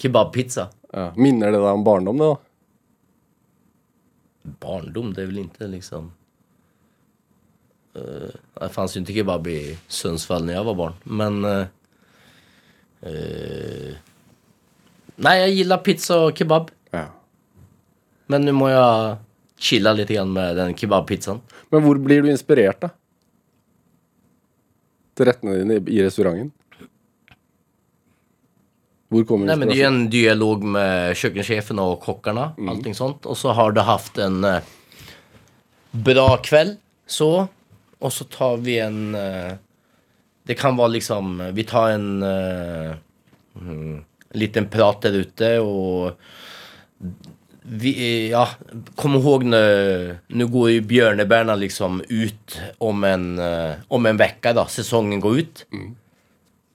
[0.00, 0.70] kebabpizza.
[0.92, 1.10] ja.
[1.16, 2.36] Minner det deg om barndom, det, da?
[4.60, 6.12] Barndom, det är väl inte liksom...
[7.96, 11.44] Uh, det fanns ju inte kebab i Sundsvall när jag var barn, men...
[11.44, 11.66] eh,
[13.02, 13.94] eh,
[15.16, 16.70] nej, jag gillar pizza och kebab.
[16.90, 17.04] Ja.
[18.26, 19.16] Men nu må jag
[19.58, 21.40] chilla lite grann med den kebabpizzan.
[21.68, 22.88] Men hvor blir du inspirert, da?
[25.20, 26.48] Til rettene dine i, i restauranten?
[29.10, 33.26] Hvor kommer Nei, men det er en dialog med kökencheferna og kockarna, allting sånt.
[33.28, 34.62] Og så har du haft en uh,
[36.06, 36.78] bra kveld,
[37.10, 37.48] så.
[38.00, 39.10] Og så tar vi en...
[39.12, 39.58] uh,
[40.48, 42.94] det kan være liksom, vi tar en, uh,
[43.60, 43.98] mm,
[44.40, 46.12] liten prat der ute och
[47.72, 48.48] vi, ja,
[48.94, 54.52] kom ihåg nu, nu går ju björnebärna liksom ut om en, eh, om en vecka
[54.52, 55.66] då, säsongen går ut.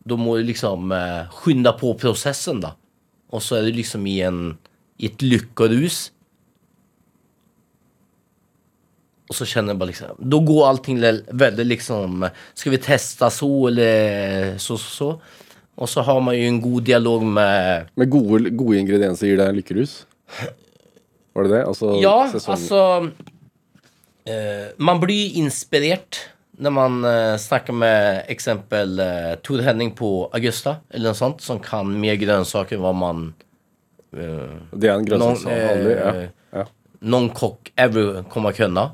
[0.04, 2.72] Då må du liksom eh, skynda på processen då.
[3.30, 4.58] Och så är du liksom i, en,
[4.98, 6.12] i ett lyckorus.
[9.30, 13.68] Och så känner jag bara liksom, då går allting väldigt liksom, ska vi testa så
[13.68, 15.22] eller så, så, så.
[15.76, 19.56] Och så har man ju en god dialog med Med gode, gode ingredienser gir deg
[19.56, 20.06] lykkerus?
[21.36, 21.64] Var det det?
[21.68, 22.82] Altså, Ja, sesong- altså
[24.30, 26.22] uh, man blir inspirert
[26.58, 31.60] når man uh, snakker med eksempel uh, Tor Henning på Augusta eller noe sånt som
[31.60, 33.26] kan mer grønnsaker enn hva man
[34.16, 35.98] uh, Det er en grønnsakshandler?
[36.00, 36.14] Ja.
[36.24, 36.30] eh,
[36.62, 36.66] ja.
[37.06, 38.86] Noen kokk ever kommer kunna.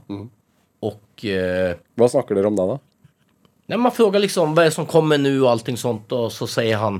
[0.81, 2.79] Och eh, Hva snakker dere om da, da?
[3.69, 6.97] Ja, man spør liksom hva som kommer nå, og allting sånt og så sier han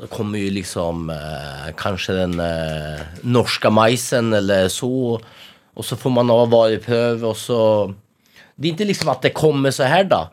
[0.00, 5.20] då kommer jo liksom eh, kanske den eh, norska majsen eller så.
[5.74, 7.94] Og så får man ha og och så.
[8.56, 10.30] Det er ikke liksom at det kommer så her, da.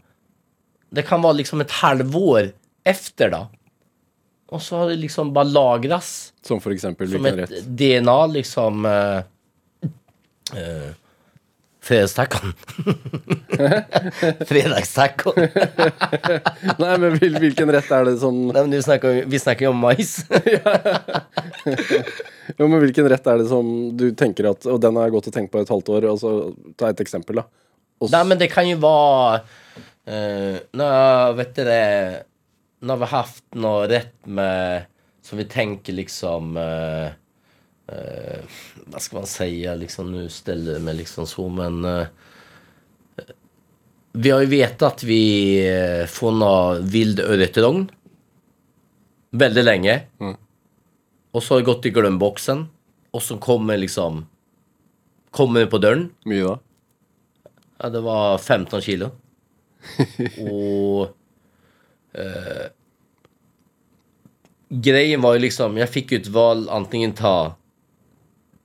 [0.90, 2.52] Det kan være liksom et halvår
[2.86, 3.48] efter da.
[4.52, 6.34] Og så har det liksom bare lagres.
[6.42, 7.66] Som for eksempel som et rett?
[7.68, 8.86] DNA liksom.
[8.86, 9.18] Eh,
[10.56, 10.92] eh,
[11.88, 12.52] Fredagstacon.
[14.48, 15.48] Fredagstacoen.
[16.82, 19.74] Nei, men hvil, hvilken rett er det som Nei, men du snakker, vi, snakker jo
[19.76, 20.18] om mais.
[22.58, 23.66] Jo, men hvilken rett er det som
[24.00, 26.08] du tenker at Og den har jeg gått og tenkt på et halvt år.
[26.14, 26.34] Altså,
[26.80, 27.48] ta et eksempel, da.
[28.02, 29.42] Og s- Nej, men det kan jo være
[30.08, 32.24] uh, när, vet du det,
[32.82, 34.86] när vi haft noe rett med...
[35.28, 36.58] Som vi tenker liksom...
[36.58, 37.12] Eh, eh,
[38.98, 39.76] vad ska man säga?
[39.76, 41.86] Liksom, nu ställer jag mig liksom så, men...
[41.86, 42.08] Eh,
[44.12, 45.22] Vi har ju vetat att vi
[45.70, 47.92] eh, får nå vild ørretrogn
[49.30, 50.02] väldigt länge.
[51.32, 52.66] Och så har det gått i glömboxen.
[53.12, 54.26] Och så kommer liksom
[55.32, 56.10] Kommer på dörren.
[56.26, 56.60] Mye da?
[57.78, 59.12] Ja, det var 15 kilo.
[60.50, 61.14] Og
[62.14, 62.66] eh,
[64.70, 67.56] Grejen var ju liksom, jag fick ju val antingen ta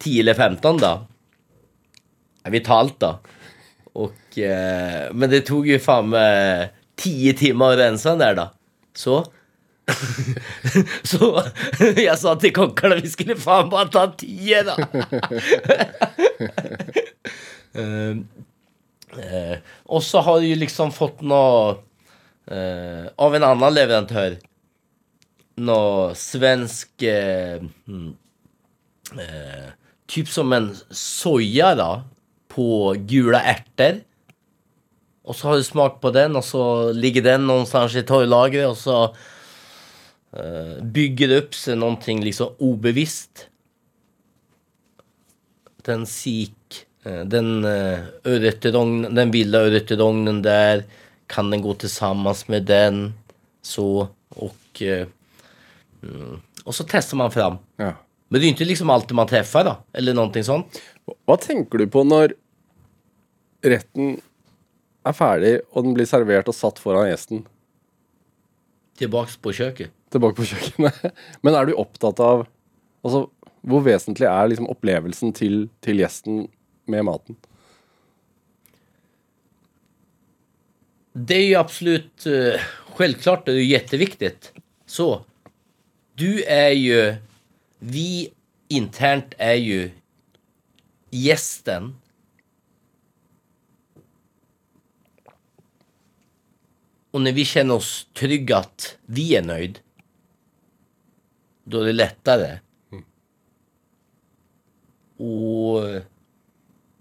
[0.03, 0.93] 10 eller 15 da.
[2.51, 3.19] Vi talte, da.
[3.95, 4.39] Og.
[4.39, 8.47] Eh, men det tog jo faen meg 10 timer å rensa den der, da.
[8.97, 9.25] Så.
[11.11, 11.43] Så
[11.99, 14.75] jeg sa til kockarna vi skulle faen bare ta 10 da.
[19.13, 21.75] uh, och så har du liksom fått noe
[22.53, 24.37] uh, av en annen leverandør.
[25.63, 27.61] Noe svensk uh,
[30.13, 32.03] Typ som en soja da,
[32.53, 34.03] på gula erter.
[35.25, 38.77] Og så har du smak på den og så ligger den någonstans i torrlagret og
[38.77, 38.97] så
[40.37, 43.47] uh, bygger det opp sig någonting liksom obevisst.
[45.87, 50.85] Den sik, eh, den uh, örretedognen, den vilda örretedognen där,
[51.27, 53.15] kan den gå tillsammans med den?
[53.63, 55.07] Så, och, eh,
[56.03, 57.57] mm, och så testar man fram.
[57.77, 57.95] Ja.
[58.33, 60.79] Men det är ju inte liksom alltid man träffar då, eller någonting sånt.
[61.29, 62.33] Hva tenker du på når
[63.61, 64.15] retten
[65.05, 67.43] er ferdig, og den blir servert og satt foran gjesten?
[68.97, 69.93] Tillbaks på köket.
[70.09, 71.13] Tilbake på kjøkkenet.
[71.45, 72.47] Men er du opptatt av
[73.03, 73.27] Altså,
[73.67, 76.47] hvor vesentlig er liksom opplevelsen til, til gjesten
[76.89, 77.37] med maten?
[81.13, 82.61] Det är ju absolut, eh,
[82.97, 84.53] självklart det är ju jätteviktigt.
[84.87, 85.25] Så,
[86.15, 87.17] du är ju,
[87.83, 88.33] vi
[88.69, 89.91] internt är ju
[91.11, 91.97] gästen.
[97.13, 99.83] Og når vi kjenner oss trygge at vi er nøyd,
[101.67, 102.53] da er det lettere
[105.23, 105.85] Og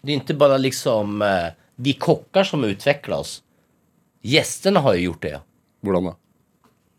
[0.01, 3.39] det er ikke bare liksom eh, vi kokker som utvikler oss.
[4.21, 5.39] Gjestene har jo gjort det.
[5.85, 6.19] Hvordan da?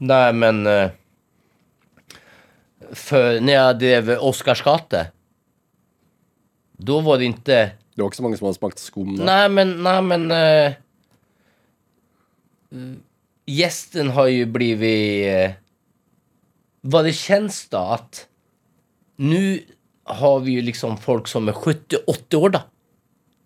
[0.07, 0.67] Nei, men...
[2.93, 5.07] För när jag drev Oscarsgate.
[6.73, 7.71] Då var det inte...
[7.95, 9.25] Det var ikke så mange som hadde smakt skum da?
[9.25, 9.83] Nej, men...
[9.83, 10.73] Nej, men eh,
[13.47, 15.27] gästen har ju blivit...
[15.27, 15.51] eh,
[16.81, 18.27] vad det känns då att...
[19.17, 19.65] Nu
[20.05, 22.61] har vi ju liksom folk som är 70-80 år då.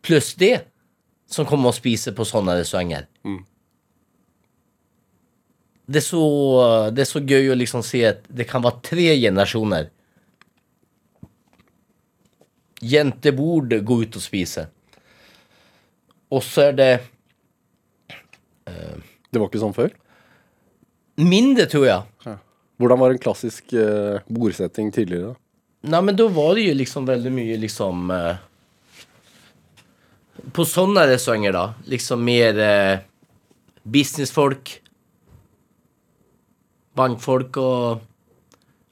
[0.03, 0.73] Plus det.
[1.31, 3.07] Som kommer och spiser på sådana restauranger.
[5.87, 6.23] Det er så,
[6.91, 9.91] det er så gøy å liksom se at det kan være tre generasjoner.
[12.83, 14.67] Jenter borde gå ut og spise.
[16.35, 16.91] Og så er det
[18.67, 19.93] Det var ikke sånn før?
[21.17, 22.35] mindre tror jeg
[22.77, 25.31] Hvordan var en klassisk eh, bordsetting tidligere?
[25.31, 25.37] da?
[25.95, 28.37] Nei, men da var det jo liksom veldig mye liksom eh,
[30.53, 31.65] På sånne restauranter, da.
[31.89, 32.99] liksom mer eh,
[33.87, 34.75] businessfolk
[36.97, 38.05] Bankfolk og,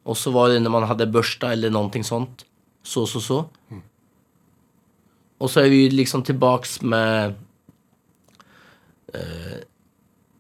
[0.05, 2.45] Och så var det når man hade børsta eller någonting sånt
[2.83, 3.45] Så så så
[5.38, 7.35] Og så er vi liksom tillbaks med
[9.14, 9.62] eh,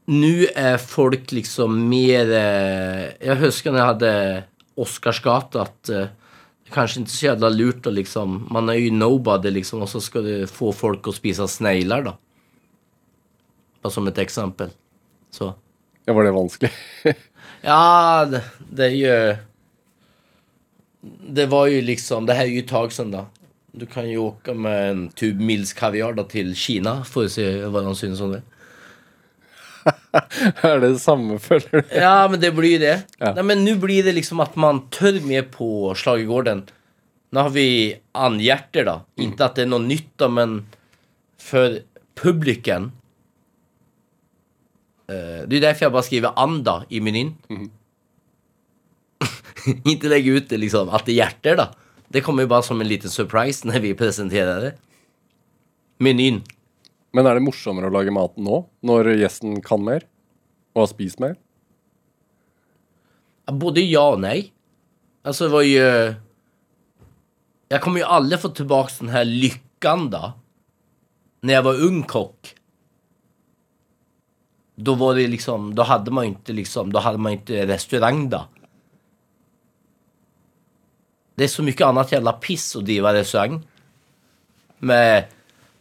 [0.06, 2.28] Nå er folk liksom mer
[3.24, 4.44] Jeg husker når jeg hadde hade
[4.76, 6.12] Oscarsgata at eh,
[6.64, 10.00] det kanskje ikke så jævla lurt å liksom, man er jo nobody liksom og så
[10.02, 12.14] skal du få folk å spise snegler, da.
[13.84, 14.72] Bare som et eksempel.
[15.30, 15.52] Så.
[16.08, 16.72] Ja, Var det vanskelig?
[17.64, 19.36] Ja, det, det ju...
[21.28, 23.26] Det var ju liksom, det här är ju ett tag sedan då.
[23.72, 27.44] Du kan jo åka med en tub Mills kaviar da, til Kina for å se
[27.66, 28.42] hva han synes om det.
[30.62, 31.94] er det det samme, føler du?
[31.98, 32.94] Ja, men det blir ju det.
[33.18, 33.34] Ja.
[33.36, 36.64] Nei, men nå blir det liksom at man tør mer på slagegården.
[37.34, 37.68] Nå har vi
[38.14, 38.96] andhjerter, da.
[39.18, 39.26] Mm.
[39.26, 40.60] Ikke at det er noe nytt da, men
[41.42, 41.80] for
[42.20, 42.92] publiken.
[45.14, 47.34] Eh, det er derfor jeg bare skriver anda i menyn.
[49.90, 51.70] Inte legge ut det liksom, at det är da då.
[52.08, 54.72] Det kommer jo bare som en liten surprise når vi presenterer det.
[55.98, 56.42] Menyn.
[57.14, 60.04] Men er det morsommere å lage maten nå, når gjesten kan mer?
[60.74, 61.36] Og har spist mer?
[63.50, 64.50] Både ja og nei.
[65.24, 65.84] Altså, det var jo
[67.72, 70.34] Jeg kommer jo aldri få tilbake den her lykken, da.
[71.42, 72.54] Når jeg var ung kock.
[74.74, 78.30] Då var det liksom, då hade man ikke inte liksom, då hade man inte restaurang
[78.30, 78.48] då.
[81.34, 83.62] Det är så mycket annat jävla piss att driva restaurang.
[84.78, 85.24] Med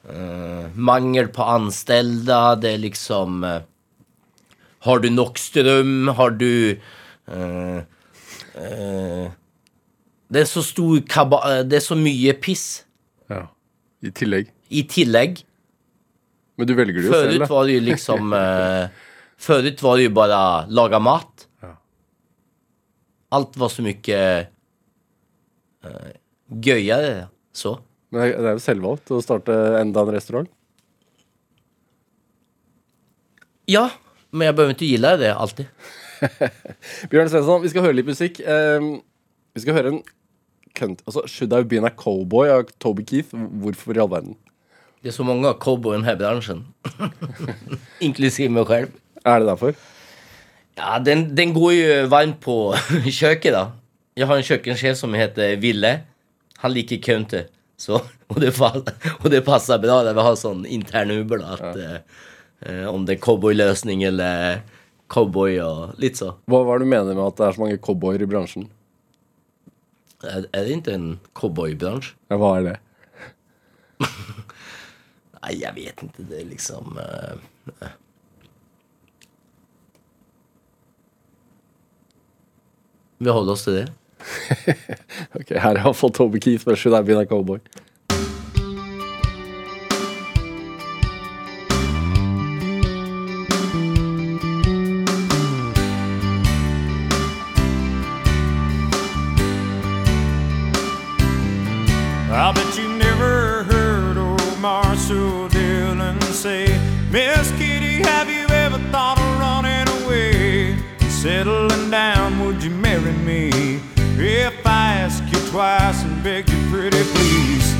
[0.10, 2.56] eh, mangel på anställda.
[2.56, 3.44] Det är liksom...
[3.44, 3.62] eh,
[4.80, 6.08] har du nok strøm?
[6.08, 6.80] Har du...
[7.28, 7.78] eh,
[8.56, 9.32] eh,
[10.28, 11.64] det er så stor kaba...
[11.64, 12.86] Det er så mye piss
[13.30, 13.48] Ja.
[14.02, 14.50] I tillegg.
[14.70, 15.44] i tillegg.
[16.56, 18.34] Men du velger det jo selv, Förut var det ju liksom...
[18.44, 18.88] Eh,
[19.38, 21.48] förut var det ju bara laga mat.
[21.62, 21.72] Ja.
[23.30, 24.48] Allt var så mycket
[25.84, 26.12] eh,
[26.48, 27.28] göjare.
[27.54, 27.80] Så.
[28.10, 30.50] Men det er- jo selvvalgt å starte enda en restaurant.
[33.66, 33.90] Ja,
[34.32, 35.68] men jeg behøver ikke gi deg det alltid.
[37.12, 38.40] Bjørn Svensson, vi skal høre litt musikk.
[38.46, 38.98] Ehm,
[39.56, 40.02] vi skal høre en
[40.78, 41.04] count...
[41.08, 43.34] Altså, Should I Been a Cowboy av Toby Keith.
[43.34, 44.38] Hvorfor i all verden?
[45.04, 46.62] Det er så många cowboy i denne bransjen.
[48.00, 48.68] Inklusiv Inklusive selv.
[48.68, 48.90] själv.
[49.26, 49.74] Er det derfor?
[50.78, 52.74] Ja, den, den går jo varmt på
[53.20, 53.66] kjøkkenet, da.
[54.16, 55.92] Jeg har en kjøkkensjef som heter Ville.
[56.64, 57.44] Han liker country.
[57.78, 58.62] Så, och, det
[59.20, 61.38] og det passer bra när vi har sånn intern Uber.
[61.38, 61.98] Da, at, ja.
[62.62, 64.62] eh, om det er cowboyløsning eller
[65.12, 66.38] cowboy og litt så.
[66.48, 68.70] Hva, hva er det du mener med at det er så mange cowboyer i bransjen?
[70.24, 72.16] Er, er det ikke en cowboybransje?
[72.32, 72.80] Ja, hva er det?
[75.44, 76.24] Nej, jeg vet ikke.
[76.30, 76.98] Det liksom...
[77.04, 77.90] Eh,
[83.24, 83.88] vi holder oss til det.
[85.38, 87.60] Ok, Her har jeg fått Toby Keith med Should I Been a Cowboy.
[115.84, 117.76] Twice and beg you pretty please.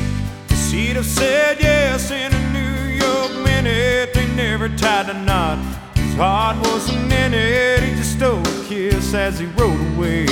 [0.68, 4.12] She'd have said yes in a New York minute.
[4.12, 5.58] They never tied a knot.
[5.94, 7.82] His heart wasn't in it.
[7.82, 10.26] He just stole a kiss as he rode away.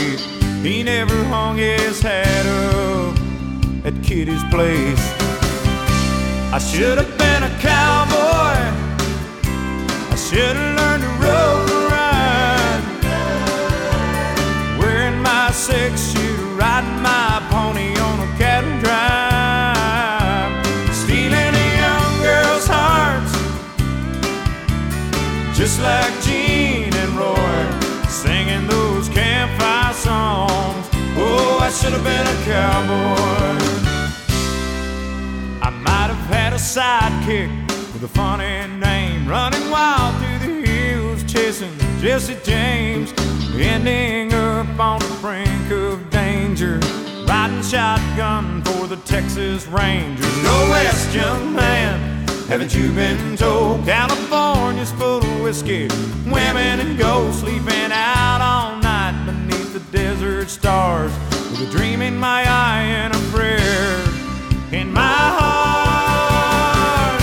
[0.63, 3.17] He never hung his hat up
[3.87, 5.05] at Kitty's place.
[6.53, 8.59] I should have been a cowboy.
[10.13, 12.85] I should have learned to rope and ride.
[14.79, 17.32] Wearing my six shooter, riding my
[25.63, 30.89] Just like Gene and Roy, singing those campfire songs.
[31.17, 33.63] Oh, I should have been a cowboy.
[35.63, 37.49] I might have had a sidekick
[37.93, 43.15] with a funny name, running wild through the hills, chasing Jesse James,
[43.55, 46.81] ending up on the brink of danger,
[47.29, 50.43] riding shotgun for the Texas Rangers.
[50.43, 52.27] Go west, young man.
[52.49, 53.87] Haven't you been told
[54.73, 55.87] California's full of whiskey,
[56.25, 61.13] women and gold sleeping out all night beneath the desert stars
[61.51, 64.01] with a dream in my eye and a prayer
[64.73, 65.03] in my
[65.39, 67.21] heart.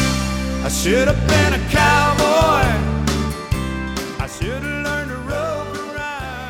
[0.63, 2.69] I should have been a cowboy.
[4.19, 4.29] Have.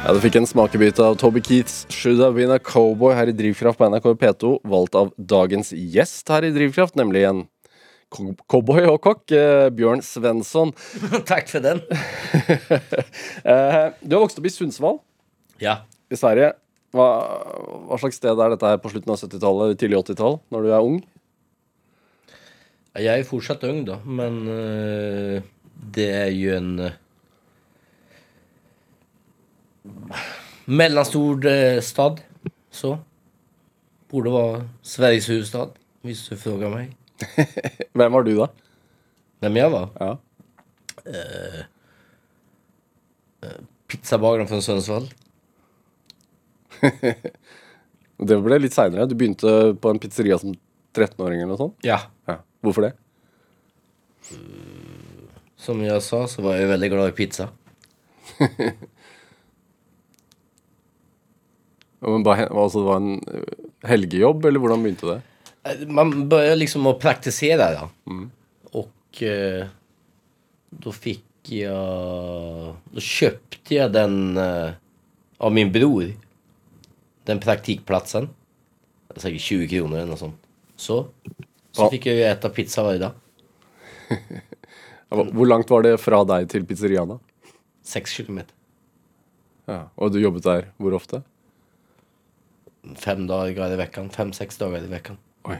[0.06, 3.32] Ja, Du fikk en smakebit av Toby Keiths Should I Been a Cowboy her i
[3.32, 7.46] Drivkraft på NRK P2, valgt av dagens gjest her i Drivkraft, nemlig en
[8.12, 10.72] cowboy og kokk, eh, Bjørn Svensson.
[11.30, 11.82] Takk for den.
[13.50, 14.98] Eh, du har vokst opp i Sundsvall
[15.64, 15.78] Ja.
[16.12, 16.52] i Sverige.
[16.94, 17.06] Hva,
[17.88, 20.86] hva slags sted er dette her på slutten av 70-tallet, tidlig 80-tall, når du er
[20.90, 20.98] ung?
[23.00, 25.46] Jeg er fortsatt ung da, men eh,
[25.96, 26.72] det er jo en
[30.68, 32.20] mellanstor eh, stad.
[32.72, 32.98] Så.
[34.10, 36.90] Borde være Sveriges hovedstad, hvis du spør mig.
[37.98, 38.48] Hvem var du, da?
[39.44, 39.90] Hvem jeg var?
[40.00, 40.12] Ja.
[41.10, 41.62] Uh,
[43.46, 45.08] uh, Pizzabakeren fra Sønnesvall.
[48.30, 49.08] Det ble litt seinere.
[49.08, 50.52] Du begynte på en pizzeria som
[50.98, 51.78] 13-åring eller noe sånt?
[51.88, 52.02] Ja.
[52.28, 52.42] Ja.
[52.66, 52.94] Hvorfor det?
[55.60, 57.46] Som jeg sa så var jeg veldig glad i pizza.
[62.00, 63.56] Men bare, altså, det var en eh,
[63.90, 65.20] helgejobb, eller hvordan begynte det?
[65.88, 67.90] Man börjar liksom att praktisera då.
[68.72, 69.66] Och eh,
[70.70, 72.76] då fick jag...
[72.92, 74.70] Då köpte jag den eh,
[75.38, 76.14] av min bror.
[77.24, 78.30] Den praktikplatsen.
[79.16, 80.36] Säkert 20 kronor eller något sånt.
[80.76, 81.06] Så.
[81.72, 81.90] Så Ja.
[81.90, 83.12] fick jag ju äta pizza varje dag.
[85.10, 87.20] Hvor langt var det fra deg til pizzeriaen, da?
[87.86, 88.54] Sex kilometer.
[89.66, 89.88] Ja.
[89.98, 91.22] Og du jobbet der hvor ofte?
[92.96, 94.10] Fem dagar i veckan.
[94.10, 95.18] Fem, sex dagar i veckan.
[95.48, 95.58] Oi.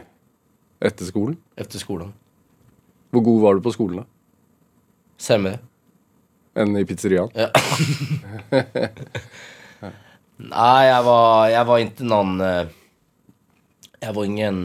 [0.84, 1.38] Etter skolen?
[1.60, 2.12] Etter skolen.
[3.14, 4.06] Hvor god var du på skolen da?
[5.20, 5.56] Semme.
[6.60, 7.30] enn i pizzeriaen?
[7.36, 7.50] Ja.
[10.40, 12.38] Nei, jeg var, jeg var ikke noen
[14.00, 14.60] Jeg var ingen...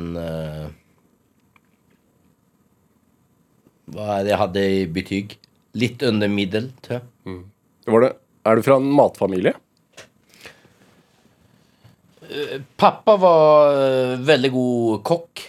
[3.95, 5.35] Hva er det jeg hadde i betyg?
[5.79, 7.43] Litt under middel, tror jag.
[7.91, 8.13] Var det,
[8.49, 9.53] er du fra en matfamilie?
[12.77, 15.43] Pappa var veldig god kock.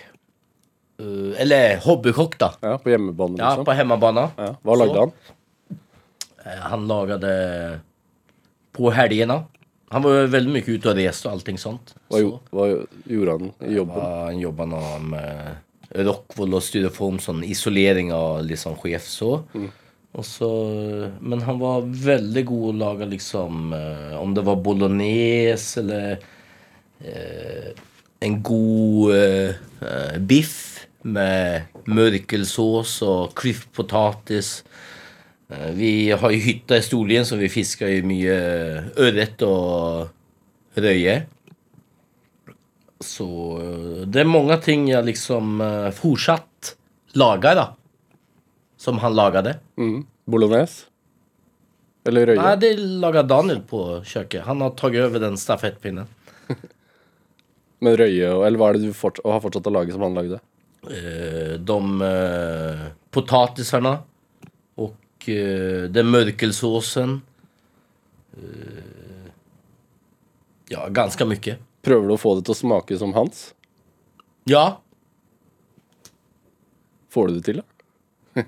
[1.00, 2.50] Eh, Eller hobbykokk, da.
[2.62, 3.66] Ja, På hjemmebane, Ja, liksom?
[3.66, 4.30] på hemmabana.
[4.38, 4.56] Ja.
[4.64, 5.00] Hva lagde Så.
[5.00, 5.12] han?
[6.46, 7.80] Eh, Han lagade
[8.76, 9.44] på helgene.
[9.92, 11.94] Han var veldig mye ute og reste og allting sånt.
[12.10, 12.40] Hva, Så.
[12.52, 12.68] hva
[13.08, 14.02] gjorde han i jobben?
[14.02, 14.66] Ja, han jobba
[15.00, 15.56] med
[15.96, 19.44] rockwool og styreform, sånn isolering av liksom sjef så.
[20.12, 21.12] Och så.
[21.20, 26.18] Men han var veldig god å lage liksom, eh, om det var bolognese eller eh,
[28.26, 34.64] en god eh, eh, biff med mørkelsås og klyftpotatis.
[35.50, 38.40] Eh, vi har jo hytta i Storlien så vi fisker jo mye
[38.98, 41.20] ørret og røye.
[43.04, 43.30] Så
[43.62, 46.76] eh, det er mange ting jeg liksom eh, fortsatt
[47.16, 47.70] lager, da.
[48.82, 49.60] Som han lagade.
[49.80, 50.04] Mm.
[50.28, 50.90] Bolognese?
[52.06, 52.42] Eller røye?
[52.42, 54.46] Nei, det lager Daniel på kjøkkenet.
[54.50, 56.10] Han har tatt over den stafettpinnen.
[57.84, 60.40] Men røye, eller hva er det du fort, har fortsatt å lage som han lagde?
[60.86, 63.98] Eh, de eh, potatisarna
[64.80, 67.18] og eh, den mørkelsåsen.
[68.38, 69.28] Eh,
[70.72, 71.58] ja, ganske mye.
[71.86, 73.48] Prøver du å få det til å smake som hans?
[74.50, 74.78] Ja,
[77.16, 78.44] Får du det til, da?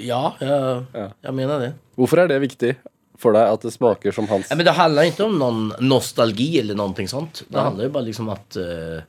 [0.00, 1.02] ja, jeg, Ja.
[1.26, 1.72] jeg mener det.
[1.98, 2.70] Hvorfor er det viktig
[3.18, 4.50] for deg at det smaker som hans?
[4.50, 7.42] Ja, men det handler ikke om noen nostalgi eller noe sånt.
[7.48, 9.00] Det handler jo bare liksom at uh,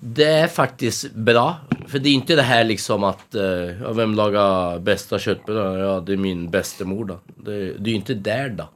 [0.00, 1.46] det er faktisk bra.
[1.90, 5.78] For det er ikke det her liksom at uh, ja, vem lagar bästa köttbullar?
[5.82, 7.18] Ja, det er min bestemor, da.
[7.36, 8.68] Det, det er inte där då.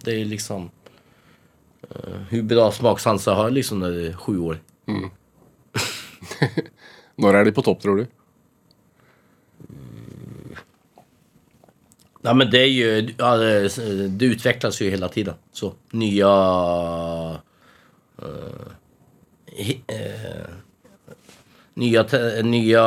[0.00, 0.70] Det er liksom
[1.90, 4.60] uh, Hvor bra smakssanser har liksom når du er sju år.
[7.20, 8.06] Når er de på topp, tror du?
[12.22, 15.34] Ja men det ju, det, utvecklas ju hela tiden.
[15.52, 15.74] Så
[19.86, 20.50] eh,
[21.74, 22.06] nya,
[22.42, 22.82] nya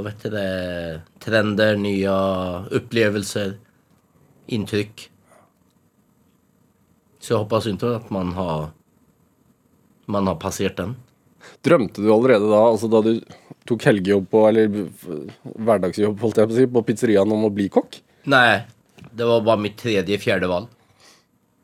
[0.00, 3.58] vad heter det, trender, nya upplevelser,
[4.46, 5.10] intryck.
[7.20, 8.68] Så jag hoppas inte att man har
[10.06, 10.96] man har passerat den.
[11.60, 13.18] Drømte du allerede da, altså da du
[13.68, 14.68] tok helgejobb på, eller
[15.42, 18.00] hverdagsjobb, holdt jeg på på pizzeriaen om å bli kokk?
[18.28, 18.66] Nej,
[19.10, 20.66] det var bara mitt tredje, fjärde val.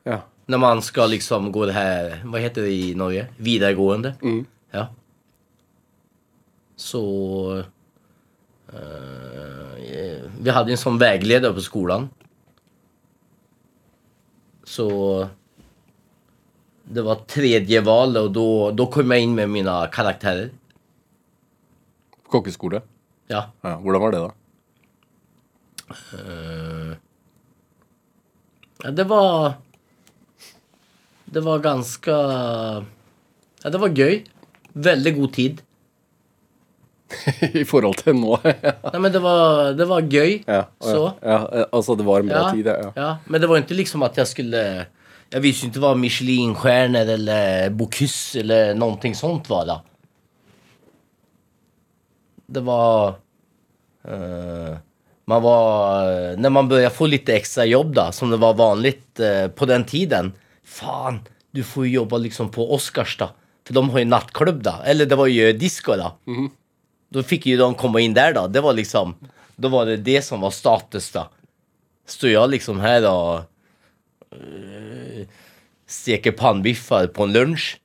[0.03, 0.21] Ja.
[0.47, 3.27] När man ska liksom gå det här, vad heter det i Norge?
[3.37, 4.15] Vidaregående.
[4.71, 4.87] Ja.
[6.77, 7.62] Så...
[8.69, 12.09] eh, vi hade en sån vägledare på skolan.
[14.65, 15.29] Så...
[16.85, 20.51] Det var tredje val och då, då kom jag in med mina karaktärer.
[22.27, 22.83] Kokkeskole?
[23.27, 23.51] Ja.
[23.61, 24.33] Ja, Hvordan var det, da?
[28.85, 29.53] Ja det var...
[31.24, 32.11] Det var ganske
[33.64, 34.20] Ja, det var gøy.
[34.74, 35.62] Veldig god tid.
[37.61, 38.37] I forhold til nå?
[38.45, 38.74] ja.
[38.93, 40.43] Nej men det var, det var gøy.
[40.47, 41.12] Ja, Så.
[41.22, 42.93] ja, ja, altså det var en bra Ja, tid, ja.
[42.97, 43.11] ja.
[43.26, 44.62] Men det var ikke liksom at jeg skulle...
[45.35, 49.76] Jeg visste ikke hva Michelin-stjerner eller Bocuse eller noe sånt var da.
[52.55, 53.16] Det var...
[54.07, 54.76] eh,
[55.25, 56.37] man var...
[56.37, 59.85] När man började få lite extra jobb då, som det var vanligt eh, på den
[59.85, 60.33] tiden.
[60.64, 61.20] Fan,
[61.51, 63.31] du får ju jobba liksom på Oscars då.
[63.66, 64.75] För de har ju nattklubb då.
[64.85, 66.12] Eller det var ju disco då.
[67.09, 68.47] Då fick ju de komma in där då.
[68.47, 69.14] Det var liksom...
[69.57, 71.29] Då var det det som var status då.
[72.07, 73.35] Står jag liksom här och
[74.33, 75.27] eh,
[75.87, 77.81] steker pannbiffar på en lunch.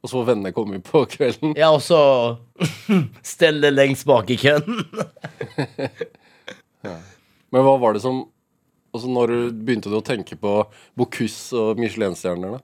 [0.00, 1.54] Og så vennene komme på kvelden.
[1.56, 2.36] Ja, och så
[3.22, 4.36] ställer längst bak i
[7.54, 8.26] Men hva var det som
[8.88, 10.52] Altså Når du begynte du å tenke på
[10.96, 12.62] Bocuse og Michelin-stjernene?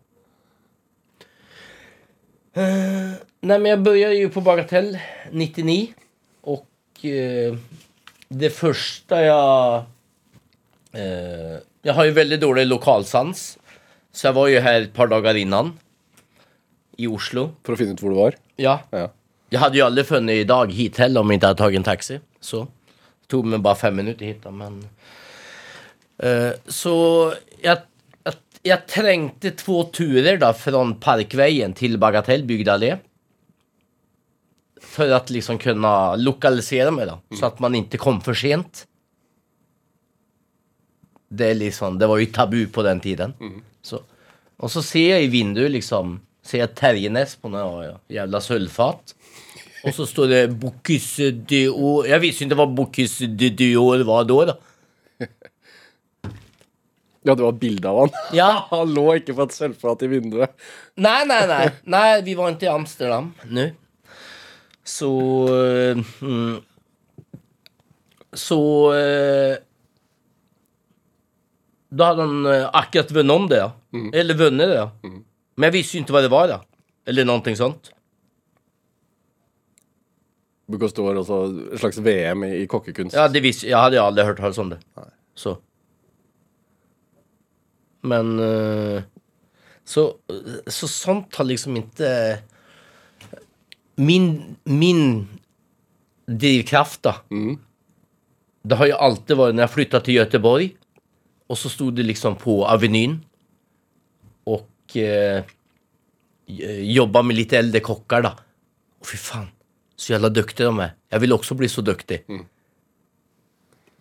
[2.55, 4.95] Uh, nei, men jeg begynte jo på Bagatell
[5.35, 5.93] 99.
[6.49, 6.65] og
[7.05, 7.59] uh,
[8.35, 9.85] det første jeg
[10.97, 13.45] uh, Jeg har jo veldig dårlig lokalsans.
[14.15, 15.75] Så jeg var jo her et par dager innan.
[16.97, 17.51] I Oslo.
[17.67, 18.39] For å finne ut hvor du var?
[18.57, 18.79] Ja.
[18.95, 19.11] Ja.
[19.61, 22.21] hadde jo aldri funnet i dag hit heller om jeg ikke hadde tatt en taxi.
[22.41, 22.65] Så.
[23.25, 24.83] Det tog meg bare fem minutter hit da, men...
[26.21, 26.95] uh, så
[27.65, 27.81] jeg,
[28.21, 28.37] jeg,
[28.69, 32.99] jeg, trengte två turer da, fra Parkveien til Bagatell bygdallé.
[34.85, 38.85] For å att liksom kunne lokalisere meg, da, så at man ikke kom for sent.
[41.33, 43.33] Det, är liksom, det var jo tabu på den tiden.
[43.83, 44.05] Så,
[44.61, 49.17] og så ser jeg i vinduet liksom, ser jeg Terje Næss på noe jævla sulfat.
[49.85, 53.75] Och så står det Bocuse Dio, jeg visste ikke det var Bocuse det
[54.09, 54.55] var då.
[57.25, 58.11] Ja, det var bilde av han.
[58.37, 58.67] Ja.
[58.71, 60.53] Han lå ikke på et sølvfat i vinduet.
[61.01, 61.63] Nei, nei, nei.
[61.89, 63.71] nei vi var ikke i Amsterdam nå.
[64.85, 65.11] Så...
[66.21, 66.59] Mm,
[68.35, 68.59] så...
[68.93, 69.55] eh,
[71.95, 73.61] Da hadde han eh, akkurat vunnet om det.
[73.63, 73.71] Ja.
[74.19, 74.79] Eller vunnet det.
[74.81, 74.89] Ja.
[75.55, 76.49] Men jeg visste ikke hva vad det var.
[76.51, 76.57] da.
[77.07, 77.93] Eller noe sånt.
[80.81, 81.41] Var også
[81.73, 83.17] et slags VM i, i kokkekunst.
[83.17, 84.81] Ja, det visste, jeg hadde aldri hørt hört talas om det.
[85.35, 85.57] Så.
[88.03, 88.39] Men...
[88.39, 89.03] eh,
[89.85, 90.17] Så,
[90.67, 92.11] så sånt har liksom ikke
[93.97, 95.29] Min, min
[96.27, 97.13] drivkraft då.
[98.65, 100.73] Det har jo alltid vært når jeg flytta til Göteborg.
[101.49, 103.21] og så sto det liksom på Avenyn.
[104.47, 105.45] og eh,
[106.97, 108.33] jobba med litt eldre kokker, da.
[109.01, 109.47] Och fy fan,
[109.97, 110.95] så jævla dyktig de er.
[111.15, 112.23] Jeg vil også bli så duktig.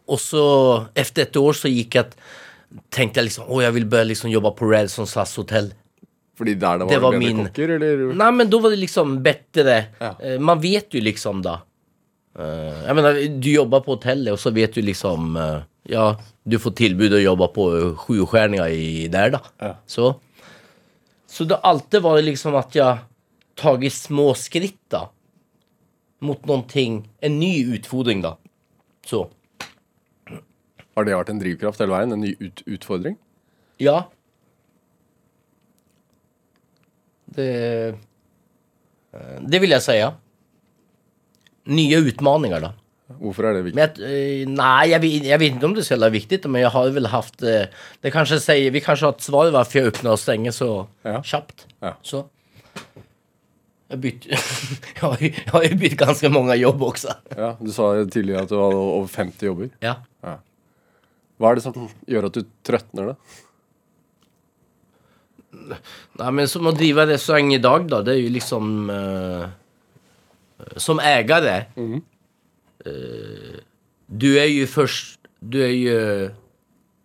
[0.10, 0.44] Og så
[1.00, 2.12] etter et år så gikk jeg
[2.94, 5.72] tenkte jeg jag liksom, å, jeg vil bare liksom jobbe på Radisson SAS hotell.
[6.38, 8.14] Fordi der det var, Det var bedre min- kokker, eller?
[8.18, 9.76] Nei, men da var det liksom bedre.
[10.02, 10.16] Ja.
[10.20, 11.60] Eh, Man vet jo liksom da.
[12.36, 15.62] Jeg mener, du jobber på hotellet og så vet du liksom, eh,
[15.94, 16.16] ja,
[16.50, 19.40] du får tilbud å jobbe på eh, der, i där då.
[19.62, 19.76] Ja.
[19.86, 20.16] Så.
[21.30, 22.98] Så det alltid var liksom at jeg
[23.56, 25.10] tagit små skritt då.
[26.24, 27.02] Mot noen ting.
[27.22, 28.36] en ny utfordring da.
[29.06, 29.26] Så.
[30.96, 32.14] Har det vært en drivkraft hele veien?
[32.16, 33.18] En ny ut utfordring?
[33.82, 34.06] Ja.
[37.34, 37.96] Det,
[39.50, 40.14] Det vil jeg si, ja.
[41.74, 42.72] Nye utfordringer, da.
[43.20, 43.78] Hvorfor er det viktig?
[43.78, 46.90] Men jeg eh, jeg, jag vet, ikke om det selv er viktig, men jeg har
[46.96, 47.44] vel haft...
[47.44, 47.68] Eh,
[48.04, 50.70] det kanskje sier, vi kanskje har ett svar varför jeg öppnar og stenger så
[51.06, 51.22] Ja.
[51.22, 51.68] kjapt.
[51.82, 51.94] Ja.
[52.02, 52.24] Så.
[53.90, 54.06] Jag,
[55.02, 57.16] har jo byttet ganske mange bytt ganska många jobb også.
[57.38, 59.70] Ja, Du sa tidligere at du hadde over 50 jobber.
[59.84, 59.96] Ja.
[61.38, 63.16] Hva er det som gjør at du trøtner, da?
[66.20, 68.72] Nei, men som å drive restaurant i dag, da, det er jo liksom...
[68.90, 69.46] uh,
[70.80, 71.66] som ägare.
[72.88, 73.60] uh,
[74.08, 75.98] du er jo først Du er jo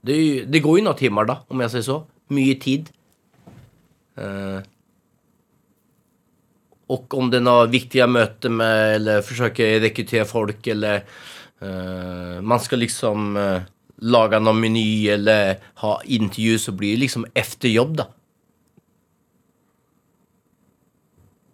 [0.04, 1.96] Det, är ju, det går jo noen timer, da, om jeg sier så.
[2.30, 2.86] Mye tid.
[4.18, 4.58] Eh,
[6.89, 11.05] och om det är några viktiga möten med, eller försöker rekrytera folk eller
[11.62, 13.61] uh, man ska liksom uh,
[13.97, 18.07] laga någon meny eller ha intervju så blir det liksom efterjobb då.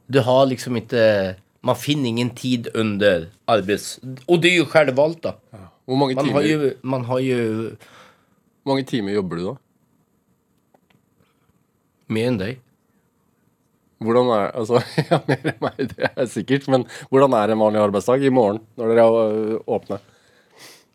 [0.07, 4.01] Du har liksom inte, man finner ingen tid under arbets...
[4.27, 5.35] Och det är ju självvalt då.
[5.85, 7.71] Hvor mange, Man har timer, ju, man har ju
[8.65, 9.57] hvor mange timer jobber du da?
[12.07, 12.61] mer än dig.
[14.03, 14.81] Hvordan er Altså,
[15.11, 16.69] ja, mer enn meg, det er sikkert.
[16.73, 20.01] Men hvordan er en vanlig arbeidsdag i morgen, når dere er øh, åpne?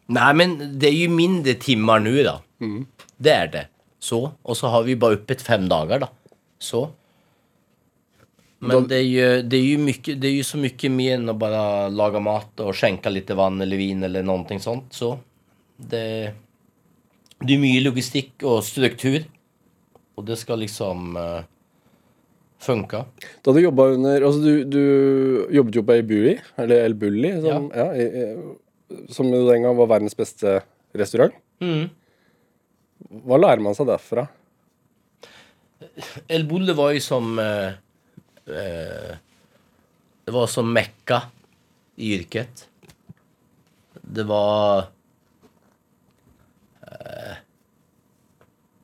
[0.10, 2.39] Nej men det er jo mindre timer nå, da.
[2.66, 2.88] Mm.
[3.18, 3.66] Det er det.
[4.02, 4.24] Så.
[4.43, 6.10] Og så har vi bare oppet fem dager, da.
[6.60, 6.88] Så.
[8.60, 11.32] Men det er jo, det, er jo mycket, det er jo så mye mer enn
[11.32, 11.62] å bare
[11.95, 14.91] lage mat og skjenke litt vann eller vin eller noe sånt.
[14.95, 15.14] Så.
[15.80, 16.04] Det,
[17.39, 19.22] det er mye logistikk og struktur.
[20.20, 21.45] og det skal liksom eh,
[22.60, 23.05] funka.
[23.45, 27.32] Da du jobba under Altså, du, du jobbet jo på El Bulli, eller El Bulli,
[27.43, 27.86] som, ja.
[27.95, 30.60] i- som den gang var verdens beste
[30.97, 31.34] restaurant.
[33.10, 34.28] Hva lærer man seg derfra?
[36.30, 37.32] El Bulli var jo som...
[37.39, 37.74] Eh,
[38.49, 39.14] eh,
[40.26, 41.22] det var som Mekka
[41.97, 42.66] i yrket.
[44.03, 44.89] Det var...
[46.84, 47.36] Eh,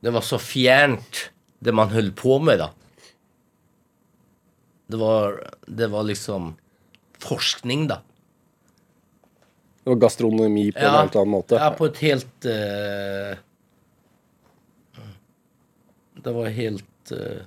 [0.00, 2.68] det var så fjernt, det man holdt på med då.
[4.86, 6.52] Det var, det var liksom
[7.22, 8.00] forskning da.
[9.82, 11.58] Det var gastronomi på en helt annen måte.
[11.62, 12.46] Ja, på et helt...
[12.46, 13.34] uh,
[16.26, 17.42] det var helt uh,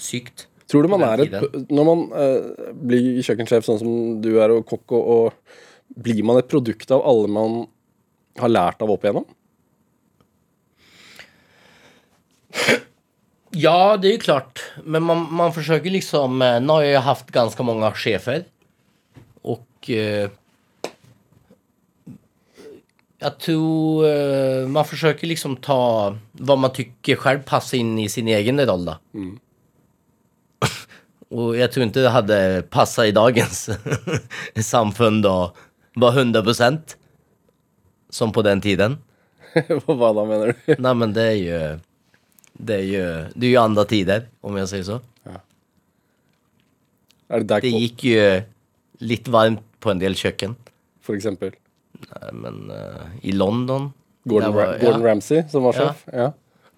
[0.00, 0.46] sykt.
[0.68, 3.92] Tror du man er et Når man uh, blir kjøkkensjef sånn som
[4.24, 7.58] du er, og kokk, og, og blir man et produkt av alle man
[8.40, 9.28] har lært av opp igjennom?
[13.50, 14.62] Ja, det är ju klart.
[14.84, 16.42] Men man, man försöker liksom...
[16.42, 18.44] eh, Nu har jag ju haft ganska många chefer.
[19.42, 19.90] Och...
[19.90, 20.30] Eh,
[23.20, 28.28] jag tror eh, man försöker liksom ta vad man tycker själv passar in i sin
[28.28, 28.96] egen roll då.
[31.28, 33.70] Och jag tror inte det hade passat i dagens
[34.62, 35.56] samfund och
[35.94, 36.96] var 100 procent.
[38.10, 38.98] Som på den tiden.
[39.86, 40.74] Hva da, mener du?
[40.78, 41.78] Nej men det är ju...
[42.58, 43.04] Det är ju,
[43.34, 45.00] det är ju andra tider, om jag säger så.
[47.28, 48.20] Er det der, Det gikk jo
[49.04, 50.54] litt varmt på en del kjøkken.
[51.04, 51.52] for eksempel?
[52.08, 53.90] Nei, Men eh, i London
[54.24, 55.10] Gordon, var- Ra Gordon ja.
[55.10, 56.04] Ramsay som var sjef?
[56.12, 56.32] Ja.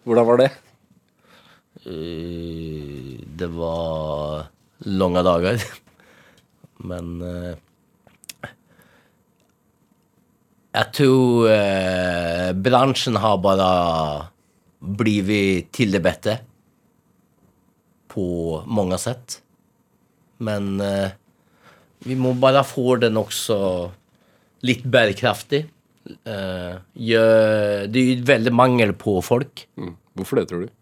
[0.04, 0.50] Hvordan var det?
[1.86, 4.46] Eh, Det var
[4.84, 5.62] lange dager.
[6.90, 7.54] Men eh,
[10.74, 13.38] Jeg tror eh, bransjen har
[14.80, 16.38] bara vi till det bättre.
[18.08, 19.42] På många sätt.
[20.38, 21.10] Men eh,
[21.98, 23.58] vi må bare få den også
[24.66, 25.66] litt bærekraftig.
[26.24, 29.66] Eh, det er veldig väldigt mangel på folk.
[29.76, 29.94] Mm.
[30.16, 30.72] Hvorfor det, tror du?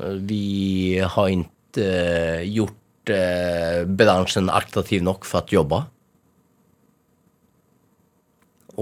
[0.00, 5.80] Eh, Vi har inte eh, gjort eh, bransjen attraktiv nok for å jobbe.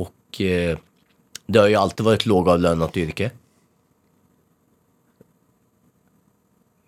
[0.01, 0.81] Og eh,
[1.47, 3.31] det har jo alltid varit lågavlönat yrke.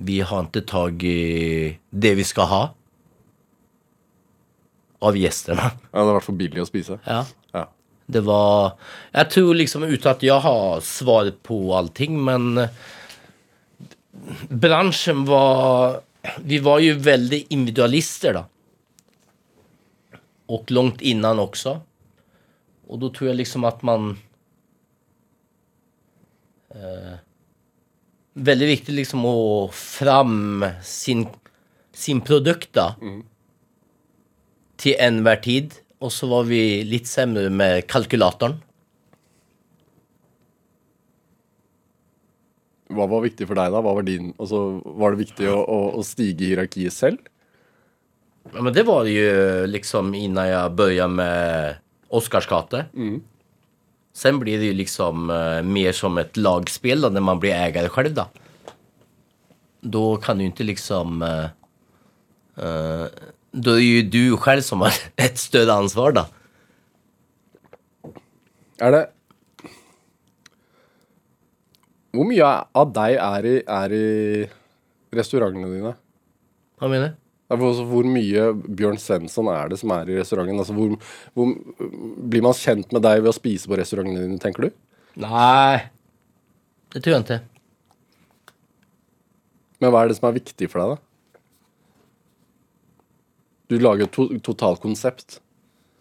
[0.01, 1.17] Vi har ikke tak i
[1.91, 2.61] det vi skal ha.
[5.05, 5.67] Av gjestene.
[5.93, 6.97] Ja, det har vært for billig å spise.
[7.07, 7.25] Ja.
[7.53, 7.67] Ja.
[8.11, 8.79] Det var,
[9.13, 12.65] Jeg tror liksom uten at jeg har svar på allting men
[14.49, 16.01] bransjen var,
[16.45, 18.45] vi var jo veldig individualister da.
[20.51, 21.77] Og langt innan også.
[22.91, 24.11] Og da tror jeg liksom at man
[26.75, 27.21] eh,
[28.41, 29.37] Väldigt viktig liksom å
[29.75, 31.27] fram sin,
[31.93, 32.95] sin produkt da.
[33.03, 33.21] Mm.
[34.81, 35.77] Til enhver tid.
[36.01, 38.57] Og så var vi litt semmere med kalkulatoren.
[42.91, 43.83] Hva var viktig for deg, da?
[43.85, 47.29] Hva var din altså, Var det viktig å, å, å stige i hierarkiet selv?
[48.51, 51.79] Ja, men det var det jo liksom innan jeg begynte med
[52.11, 52.87] Oscarsgate.
[54.13, 57.89] Sen blir det ju liksom eh, mer som ett lagspel då, när man blir ägare
[57.89, 58.27] själv då.
[59.81, 61.23] Då kan du inte liksom...
[61.23, 61.45] eh,
[62.65, 63.07] eh,
[63.53, 66.27] då är det ju du själv som har ett större ansvar då.
[68.81, 69.07] Er det
[72.11, 74.07] Hvor mye av deg er i, er i
[75.15, 75.93] restaurantene dine?
[76.81, 77.30] Hva mener du?
[77.51, 78.45] Altså, hvor mye
[78.79, 80.61] Bjørn Svensson er det som er i restauranten?
[80.63, 80.95] Altså, hvor,
[81.35, 81.55] hvor,
[82.31, 84.77] blir man kjent med deg ved å spise på restauranten din, tenker du?
[85.19, 85.91] Nei,
[86.95, 87.41] det tror jeg ikke.
[89.81, 91.07] Men hva er det som er viktig for deg, da?
[93.71, 95.41] Du lager et to totalkonsept.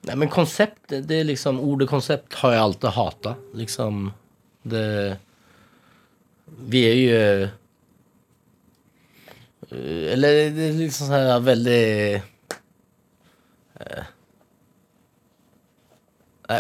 [0.08, 3.36] Nei, men konsept, det det är liksom, ordet konsept har jeg alltid hata.
[3.58, 4.12] Liksom,
[4.70, 5.18] det...
[6.46, 7.50] Vi er ju...
[9.72, 11.84] eh, Eller det er liksom sånn her veldig
[13.80, 14.06] eh,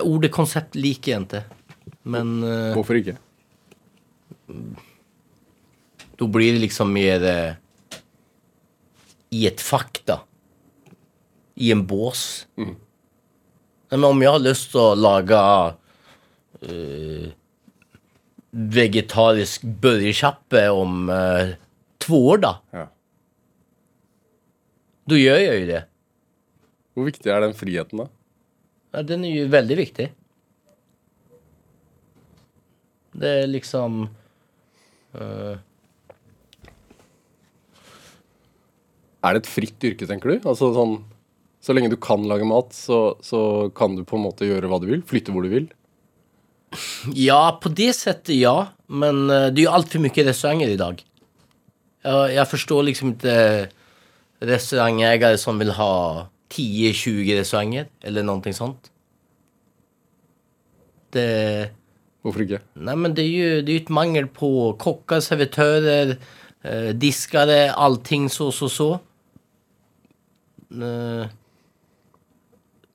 [0.03, 1.43] ordet konsept liker jeg ikke,
[2.03, 3.17] Men eh, Hvorfor ikke?
[6.19, 7.53] Da blir det liksom mer eh,
[9.31, 10.21] i et fakta.
[11.59, 12.47] I en bås.
[12.57, 15.39] Nej, men om jeg har lyst til å lage
[16.65, 17.29] eh,
[18.51, 21.53] vegetarisk burgerchappe om eh,
[22.01, 22.53] två år da.
[22.73, 22.85] Ja.
[25.09, 25.81] Då gjør jo det.
[26.95, 28.07] Hvor viktig er den friheten, da?
[28.93, 30.09] Ja, den er jo veldig viktig.
[33.19, 34.03] Det er liksom...
[35.17, 35.57] eh,
[39.19, 40.37] Er det et fritt yrke, tenker du?
[40.47, 40.93] Altså sånn
[41.63, 43.41] Så lenge du kan lage mat, så, så
[43.75, 45.01] kan du på en måte gjøre hva du vil?
[45.03, 45.67] Flytte hvor du vil?
[47.17, 48.69] Ja, på det settet, ja.
[48.87, 51.01] Men eh, det er jo altfor mye restauranter i dag.
[52.05, 53.33] Jag, Jeg forstår liksom inte
[54.39, 58.91] restaurangägare som vill ha 10-20 restauranger eller någonting sånt.
[61.11, 61.71] Det,
[62.21, 62.61] Hvorfor ikke?
[62.75, 64.49] Nei, men det er jo det er et mangel på
[64.81, 66.17] kokker, servitører,
[66.63, 68.89] eh, diskere, allting så, så, så.
[70.69, 71.29] Eh,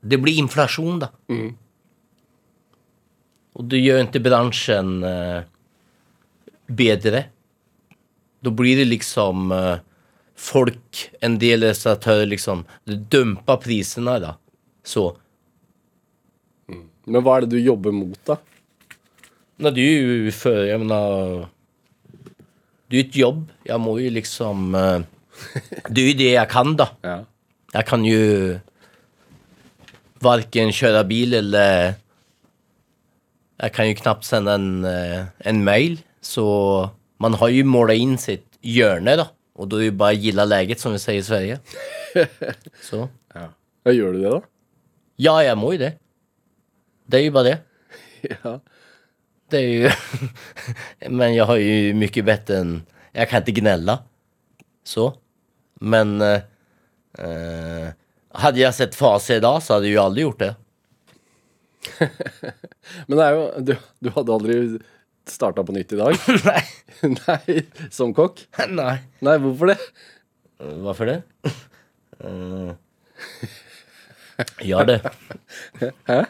[0.05, 1.11] det blir inflasjon, da.
[1.33, 1.55] Mm.
[3.55, 5.47] Og det gjør ikke bransjen eh,
[6.69, 7.25] bedre.
[8.45, 9.79] Da blir det liksom eh,
[10.35, 14.35] folk, en del restauratører, liksom, dumpa prisene, da.
[14.85, 15.12] Så.
[16.68, 18.39] Men hva er det du jobber mot, da?
[19.62, 21.45] Nei, det er jo för, jag menar,
[22.91, 23.43] det er jo et jobb.
[23.68, 25.05] Jeg må jo liksom, eh,
[25.91, 26.89] det er jo det jeg kan da.
[27.07, 27.18] Ja.
[27.74, 28.22] Jeg kan jo
[30.24, 31.95] verken kjøre bil eller
[33.55, 36.01] Jeg kan jo knappt sende en, eh, en mail.
[36.20, 36.91] Så
[37.22, 39.28] man har jo måla inn sitt hjørne, då.
[39.55, 41.59] Och då är ju bara gilla läget som vi säger i Sverige.
[42.81, 43.09] Så.
[43.35, 44.43] Ja, Gjør du det, da?
[45.17, 45.93] Ja, jag mår ju det.
[47.07, 47.59] Det är ju bara det.
[48.43, 48.61] Ja.
[49.51, 49.91] Det är ju...
[51.11, 52.83] Men jag har ju mycket bättre än...
[53.13, 53.99] Jag kan inte gnälla.
[54.85, 55.15] Så.
[55.75, 56.21] Men...
[56.21, 57.89] Eh,
[58.35, 60.55] Hadde jeg sett Fase idag så hadde jeg jo aldri gjort det.
[63.07, 64.57] Men det er jo Du, du hadde aldri
[65.31, 66.18] starta på nytt i dag?
[66.49, 66.62] Nei.
[67.27, 67.62] Nei,
[67.93, 68.45] som kokk?
[68.70, 68.99] Nei.
[69.25, 69.79] Nei, hvorfor det?
[70.59, 71.18] Hvorfor det?
[72.22, 72.72] Uh,
[74.64, 75.01] ja, det.
[76.11, 76.25] Hæ?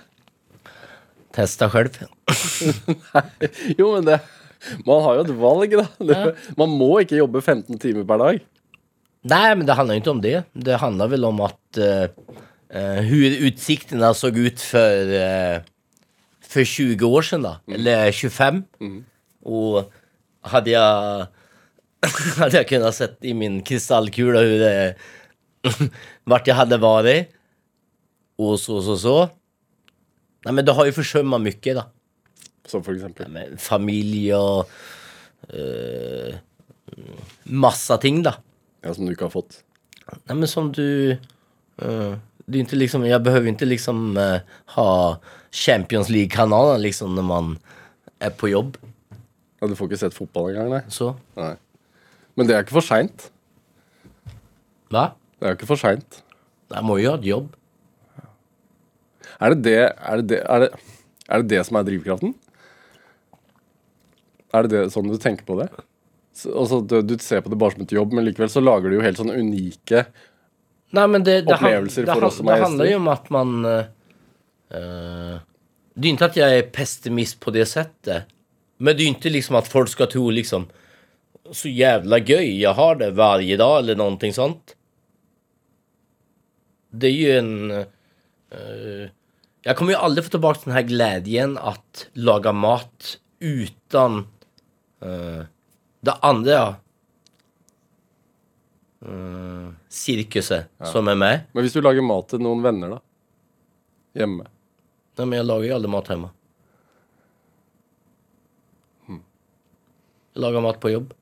[1.35, 1.99] Testa själv.
[3.79, 4.21] Jo, men det
[4.87, 5.87] Man har jo et valg, da.
[5.99, 6.19] Det,
[6.57, 8.45] Man må ikke jobbe 15 timer per dag.
[9.29, 10.39] Nei, men det handla ikke inte om det.
[10.53, 12.07] Det handla vel om at uh,
[12.73, 15.61] uh, hur så såg ut for eh,
[16.55, 17.75] för 20 år siden, da, mm.
[17.75, 18.63] Eller 25.
[19.45, 19.91] Og
[20.53, 21.27] hadde jeg
[22.39, 24.95] Hadde jeg kunnet sett i min krystallkule hvor jeg
[25.65, 27.31] vart vært hade varit.
[28.37, 29.15] Och så, så, så.
[30.45, 31.87] Nei, men det har jo försummat mye, da.
[32.69, 33.31] Som for eksempel.
[33.33, 34.69] Nei, men, familie og
[35.49, 36.37] øh,
[37.49, 38.35] massa ting da.
[38.85, 39.63] Ja, som du ikke har fått.
[40.29, 41.17] Nei, men som du...
[41.81, 44.41] øh, Du ikke liksom, Jeg behøver ikke liksom øh,
[44.77, 44.89] ha
[45.55, 47.53] Champions League-kanalen liksom når man
[48.25, 48.77] er på jobb.
[49.63, 50.83] Ja, Du får ikke sett fotball engang, nei.
[50.93, 51.13] Så.
[51.39, 51.53] nei.
[52.35, 53.29] Men det er ikke for seint.
[54.91, 55.13] Hva?
[55.39, 56.21] Det er jo ikke for seint.
[56.75, 57.53] Jeg må jo ha et jobb.
[59.43, 60.69] Er det det, er det, det, er det,
[61.29, 62.35] er det det som er drivkraften?
[64.55, 65.69] Er det, det sånn du tenker på det?
[66.35, 68.91] Så, altså, du, du ser på det bare som et jobb, men likevel så lager
[68.91, 70.05] du jo helt sånne unike
[70.95, 72.47] Nei, men det, för han- oss som det gjester.
[72.47, 73.55] Det handler jo om at man...
[74.71, 75.35] eh,
[75.95, 78.31] det er ikke at jeg er pessimist på det settet,
[78.79, 80.67] Men det er ikke inte liksom at folk skal tro liksom
[81.53, 84.75] så jævla gøy jeg har det hver dag eller noe sånt.
[86.91, 87.53] Det er jo en...
[88.55, 89.05] uh,
[89.65, 94.27] Jeg kommer jo aldri få tilbake den här glädjen at laga mat utan
[95.05, 95.45] uh,
[96.01, 96.77] det andre
[99.05, 101.47] uh, cirkuset som er med.
[101.53, 103.01] Men hvis du lager mat til noen venner, da?
[104.21, 104.54] Hjemme.
[105.15, 106.31] Nej, men jeg lager jo aldri mat hjemme.
[110.35, 111.13] Jeg lager mat på jobb.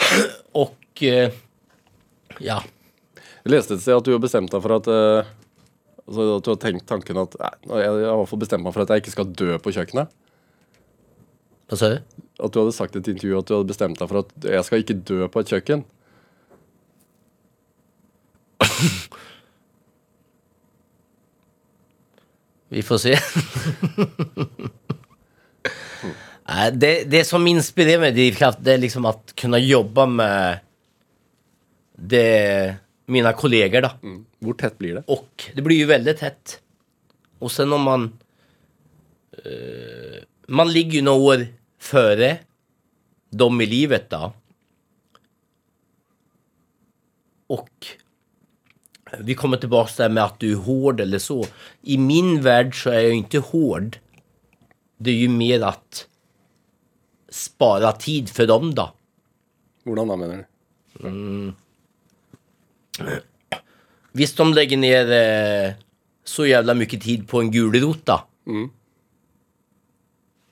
[0.62, 1.34] Og eh,
[2.42, 2.56] ja,
[3.44, 5.28] Jeg leste et sted at du har bestemt deg for at eh,
[6.06, 8.42] altså At du har tenkt tanken at nei, nå jeg, jeg har i hvert fall
[8.42, 10.14] bestemt meg for at jeg ikke skal dø på kjøkkenet.
[11.68, 11.98] Hva sa du?
[12.40, 14.66] At du hadde sagt i et intervju at du hadde bestemt deg for at jeg
[14.66, 15.84] skal ikke dø på et kjøkken.
[22.74, 23.14] Vi får se.
[26.74, 30.60] Det, det som inspirerer meg drivkraft det er liksom at kunne jobbe med
[31.94, 33.92] det, mine kolleger da.
[34.42, 35.04] Hvor tett blir det?
[35.08, 36.58] Og det blir jo veldig tett.
[37.40, 38.08] Og sen når man...
[39.38, 40.18] uh,
[40.48, 41.46] man ligger jo noen år
[41.80, 42.24] før
[43.32, 44.32] dem i livet da.
[47.46, 47.86] Och
[49.20, 51.46] vi kommer tillbaka till det här med att du är hård eller så.
[51.82, 53.98] I min värld så är jag jo inte hård.
[54.96, 56.06] Det är ju mer att
[57.28, 58.92] spara tid för dem då.
[59.84, 61.52] Hvordan da, mener du?
[64.14, 65.74] hvis de legger ned eh,
[66.24, 68.20] så jævla mye tid på en gulrot då.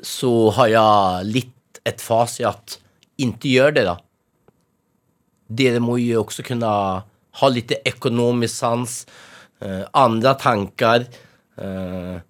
[0.02, 2.80] Så har jeg litt et fas i at
[3.22, 3.96] ikke gjør det da.
[5.52, 6.72] Dere må jo også kunna
[7.40, 9.06] ha lite ekonomisk sans,
[9.60, 11.06] eh, andre tanker
[11.60, 12.20] Eh,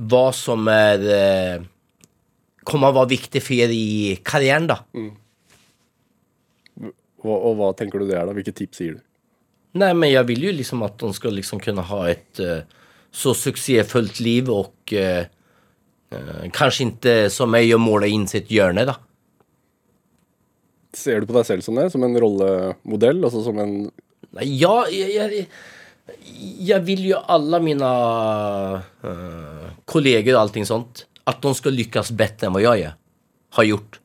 [0.00, 1.64] Hva som er eh,
[2.64, 4.78] kommer å være viktig for dere i karrieren, da.
[4.96, 5.10] Mm.
[7.20, 8.36] Og, og hva tenker du det er, da?
[8.36, 9.02] Hvilke tips gir du?
[9.80, 12.64] Nei, men jeg vil jo liksom at de skal liksom kunne ha et eh,
[13.12, 14.72] så suksessfullt liv og
[16.10, 18.96] Kanskje ikke kanske inte som mig och måle inn sitt hjørne, då.
[20.96, 21.90] Ser du på deg selv som det?
[21.92, 23.20] Som en rollemodell?
[23.24, 23.74] Altså som en
[24.40, 25.46] Jag, jeg, jeg
[26.58, 27.92] jag vill ju alla mina
[29.02, 32.94] eh, kollegor och allting sånt at de skal lykkes bedre enn hva jeg er,
[33.58, 34.00] har gjort.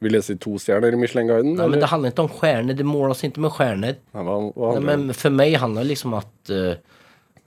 [0.00, 1.56] Vil jeg si to stjerner i Michelin-guiden?
[1.58, 2.76] Nej, men det handler ikke om stjerner.
[2.76, 3.98] det måles ikke med stjerner.
[4.14, 7.02] Nei, hva, hva Nei, men for meg handler det liksom at uh,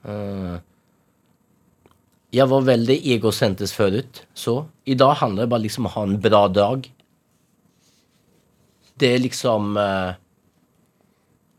[0.10, 0.58] uh,
[2.34, 4.02] Jeg var veldig egosentrisk før,
[4.34, 6.90] Så i dag handler det bare liksom om å ha en bra dag.
[8.94, 10.14] Det er liksom eh,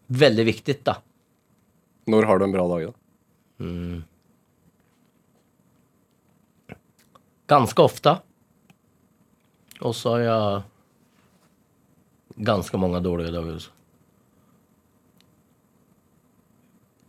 [0.07, 0.99] veldig viktig, da.
[2.11, 2.93] Når har du en bra dag, da?
[3.65, 4.05] Mm.
[7.51, 8.17] Ganske ofte.
[9.85, 10.63] Og så har jeg
[12.47, 13.73] ganske mange dårlige dager også.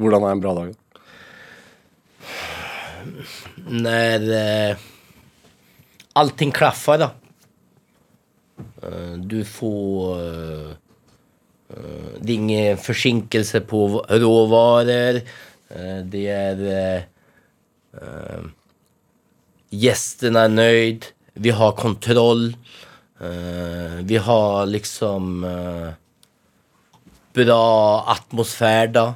[0.01, 0.73] Hvordan er en bra dag?
[3.69, 4.83] Når eh,
[6.19, 7.09] allting klaffer, då.
[8.57, 10.21] Eh, du får...
[10.21, 10.71] Eh,
[11.69, 15.21] eh, det er ingen forsinkelse på råvarer.
[16.05, 16.59] Det er
[17.95, 18.41] Eh,
[19.71, 21.05] er nøyd.
[21.33, 22.55] Vi har kontroll.
[24.03, 25.45] Vi har liksom
[27.33, 29.13] bra atmosfär då.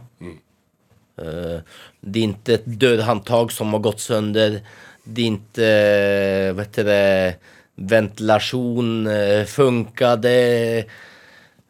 [1.22, 1.60] Eh,
[2.02, 4.62] Det är inte ett dörrhandtag som har gått sönder.
[5.04, 7.36] Det är inte, eh, vad heter det,
[7.80, 10.36] ventilation eh, funkade.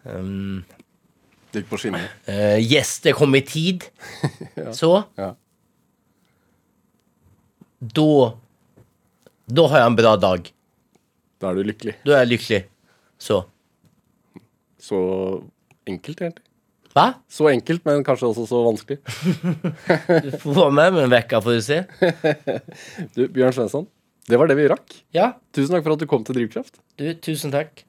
[0.04, 0.64] Um,
[1.52, 2.08] Det gikk på skinner.
[2.30, 3.86] Uh, gjester kom i tid.
[4.80, 4.92] Så.
[5.18, 5.34] Ja.
[7.80, 8.10] Da
[9.50, 10.52] Da har jeg en bra dag.
[11.40, 11.96] Da er du lykkelig.
[12.06, 12.62] Da er jeg lykkelig.
[13.20, 13.40] Så.
[14.80, 14.98] Så
[15.88, 16.46] enkelt, egentlig.
[16.94, 17.06] Hva?
[17.30, 19.00] Så enkelt, men kanskje også så vanskelig.
[20.26, 21.80] Du får vara med meg en vekka får du se.
[23.16, 23.88] Du, Bjørn Svensson,
[24.30, 24.96] det var det vi rakk.
[25.16, 26.80] Ja, Tusen takk for at du kom til Drivkraft.
[27.02, 27.84] du, tusen takk.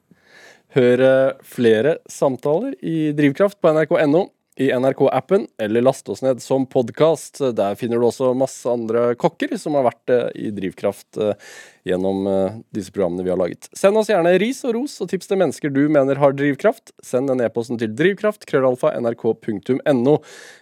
[0.75, 4.23] Hør eh, flere samtaler i Drivkraft på nrk.no,
[4.61, 7.39] i NRK-appen, eller last oss ned som podkast.
[7.57, 11.47] Der finner du også masse andre kokker som har vært eh, i Drivkraft eh,
[11.89, 13.71] gjennom eh, disse programmene vi har laget.
[13.73, 16.93] Send oss gjerne ris og ros og tips til mennesker du mener har drivkraft.
[17.01, 20.17] Send den e-posten til drivkraft, krøllalfa, nrk.no.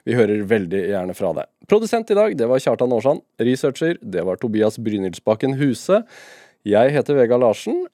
[0.08, 1.52] Vi hører veldig gjerne fra deg.
[1.68, 3.26] Produsent i dag, det var Kjartan Aarsand.
[3.43, 6.06] Researcher, det var Tobias Brynildsbakken Huse.
[6.68, 7.89] Jeg heter Vega Larsen.